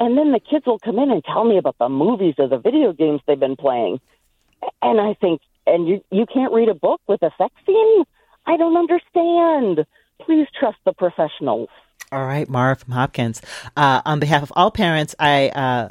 [0.00, 2.58] And then the kids will come in and tell me about the movies or the
[2.58, 4.00] video games they've been playing.
[4.80, 8.04] And I think, and you you can't read a book with a sex scene?
[8.46, 9.86] I don't understand.
[10.20, 11.68] Please trust the professionals.
[12.10, 13.40] All right, Mara from Hopkins.
[13.76, 15.88] Uh, on behalf of all parents, I uh,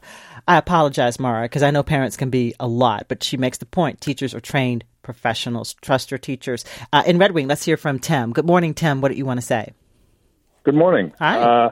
[0.48, 3.66] I apologize, Mara, because I know parents can be a lot, but she makes the
[3.66, 4.02] point.
[4.02, 5.74] Teachers are trained professionals.
[5.82, 6.64] Trust your teachers.
[6.94, 8.34] Uh, in Red Wing, let's hear from Tim.
[8.34, 9.02] Good morning, Tim.
[9.02, 9.74] What do you want to say?
[10.64, 11.12] Good morning.
[11.20, 11.72] Hi.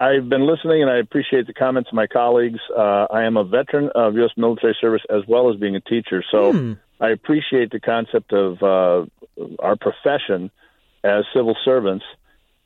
[0.00, 2.60] I've been listening and I appreciate the comments of my colleagues.
[2.76, 4.30] Uh, I am a veteran of U.S.
[4.36, 6.52] military service as well as being a teacher, so
[7.00, 9.06] I appreciate the concept of uh,
[9.58, 10.50] our profession
[11.02, 12.04] as civil servants.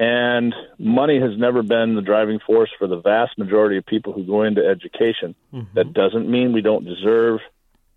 [0.01, 4.24] And money has never been the driving force for the vast majority of people who
[4.24, 5.35] go into education.
[5.74, 7.41] That doesn't mean we don't deserve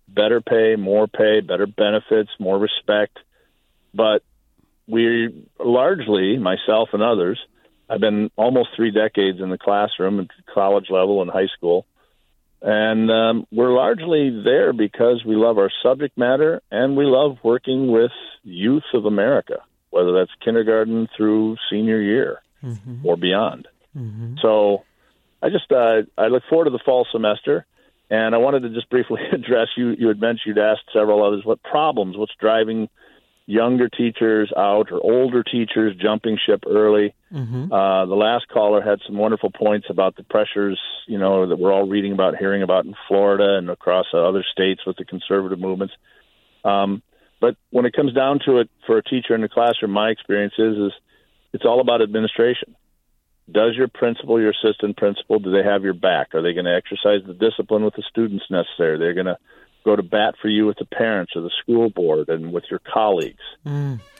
[0.08, 3.18] better pay, more pay, better benefits, more respect.
[3.92, 4.22] But
[4.86, 7.40] we largely, myself and others,
[7.88, 11.86] I've been almost three decades in the classroom at college level and high school.
[12.62, 17.92] And um, we're largely there because we love our subject matter and we love working
[17.92, 18.10] with
[18.42, 19.58] youth of America,
[19.90, 23.06] whether that's kindergarten through senior year Mm-hmm.
[23.06, 23.68] or beyond.
[24.40, 24.82] So
[25.42, 27.66] I just uh, I look forward to the fall semester,
[28.10, 29.90] and I wanted to just briefly address you.
[29.90, 32.88] You had mentioned you'd asked several others what problems, what's driving
[33.46, 37.14] younger teachers out or older teachers jumping ship early.
[37.72, 41.72] Uh, the last caller had some wonderful points about the pressures, you know, that we're
[41.72, 45.94] all reading about, hearing about in Florida and across other states with the conservative movements.
[46.64, 47.02] Um,
[47.40, 50.54] but when it comes down to it, for a teacher in the classroom, my experience
[50.58, 50.92] is, is
[51.52, 52.74] it's all about administration.
[53.50, 56.34] Does your principal, your assistant principal, do they have your back?
[56.34, 58.98] Are they going to exercise the discipline with the students necessary?
[58.98, 59.38] They're going to
[59.86, 62.80] go to bat for you with the parents or the school board and with your
[62.80, 63.40] colleagues.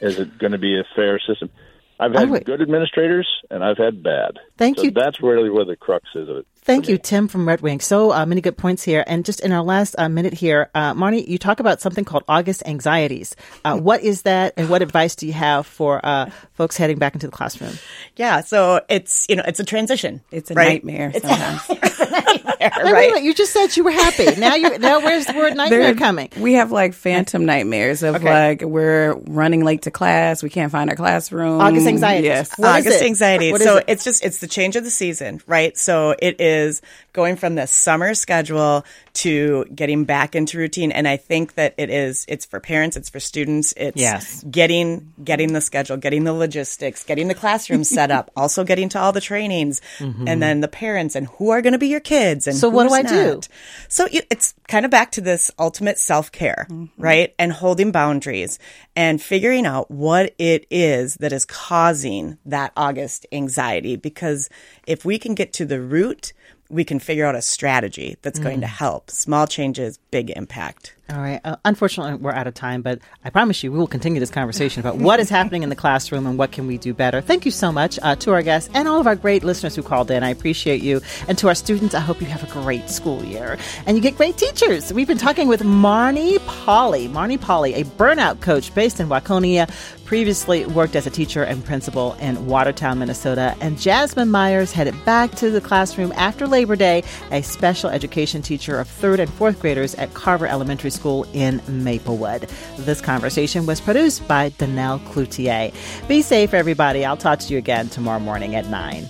[0.01, 1.49] Is it going to be a fair system?
[1.99, 2.31] I've had Mm.
[2.31, 4.37] would- good administrators and I've had bad.
[4.55, 4.91] Thank So you.
[4.91, 6.45] That's really where the crux is of it.
[6.61, 7.79] Thank you, Tim from Red Wing.
[7.79, 9.03] So uh, many good points here.
[9.07, 12.23] And just in our last uh, minute here, uh, Marnie, you talk about something called
[12.27, 13.35] August anxieties.
[13.65, 17.13] Uh, what is that, and what advice do you have for uh, folks heading back
[17.15, 17.71] into the classroom?
[18.17, 20.21] Yeah, so it's you know it's a transition.
[20.29, 20.83] It's a right?
[20.85, 21.61] nightmare sometimes.
[22.25, 23.23] Wait, right?
[23.23, 24.35] you just said you were happy.
[24.39, 26.29] Now you now where's the word nightmare There- coming?
[26.37, 28.25] We have like phantom nightmares of Okay.
[28.25, 31.61] like we're running late to class, we can't find our classroom.
[31.61, 32.27] August anxiety.
[32.27, 32.51] Yes.
[32.57, 33.05] What is August it?
[33.05, 33.51] anxiety.
[33.51, 33.85] What so it?
[33.87, 35.77] it's just it's the change of the season, right?
[35.77, 36.81] So it is
[37.13, 40.91] going from the summer schedule to getting back into routine.
[40.91, 44.43] And I think that it is it's for parents, it's for students, it's Yes.
[44.49, 48.99] getting getting the schedule, getting the logistics, getting the classroom set up, also getting to
[48.99, 50.27] all the trainings, mm-hmm.
[50.27, 52.61] and then the parents and who are going to be your kids and Mm-hmm.
[52.61, 53.41] So what do I do?
[53.89, 57.35] So it's kind of back to this ultimate self care, right?
[57.37, 58.59] And holding boundaries
[58.95, 63.95] and figuring out what it is that is causing that August anxiety.
[63.95, 64.49] Because
[64.87, 66.33] if we can get to the root,
[66.69, 69.11] we can figure out a strategy that's going to help.
[69.11, 70.96] Small changes, big impact.
[71.09, 71.39] All right.
[71.45, 74.81] Uh, unfortunately, we're out of time, but I promise you we will continue this conversation
[74.81, 77.21] about what is happening in the classroom and what can we do better.
[77.21, 79.83] Thank you so much uh, to our guests and all of our great listeners who
[79.83, 80.21] called in.
[80.21, 80.99] I appreciate you.
[81.29, 84.17] And to our students, I hope you have a great school year and you get
[84.17, 84.91] great teachers.
[84.91, 87.07] We've been talking with Marnie Pauly.
[87.07, 89.69] Marnie Pauly, a burnout coach based in Waconia,
[90.03, 93.55] previously worked as a teacher and principal in Watertown, Minnesota.
[93.59, 98.79] And Jasman Myers headed back to the classroom after Labor Day, a special education teacher
[98.79, 102.49] of third and fourth graders at Carver Elementary School in Maplewood.
[102.79, 105.71] This conversation was produced by Danelle Cloutier.
[106.07, 107.05] Be safe, everybody.
[107.05, 109.07] I'll talk to you again tomorrow morning at 9.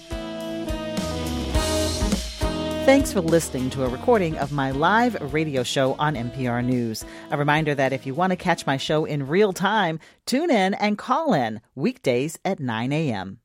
[2.88, 7.03] Thanks for listening to a recording of my live radio show on MPR News.
[7.31, 10.73] A reminder that if you want to catch my show in real time, tune in
[10.75, 13.39] and call in weekdays at 9 a.m.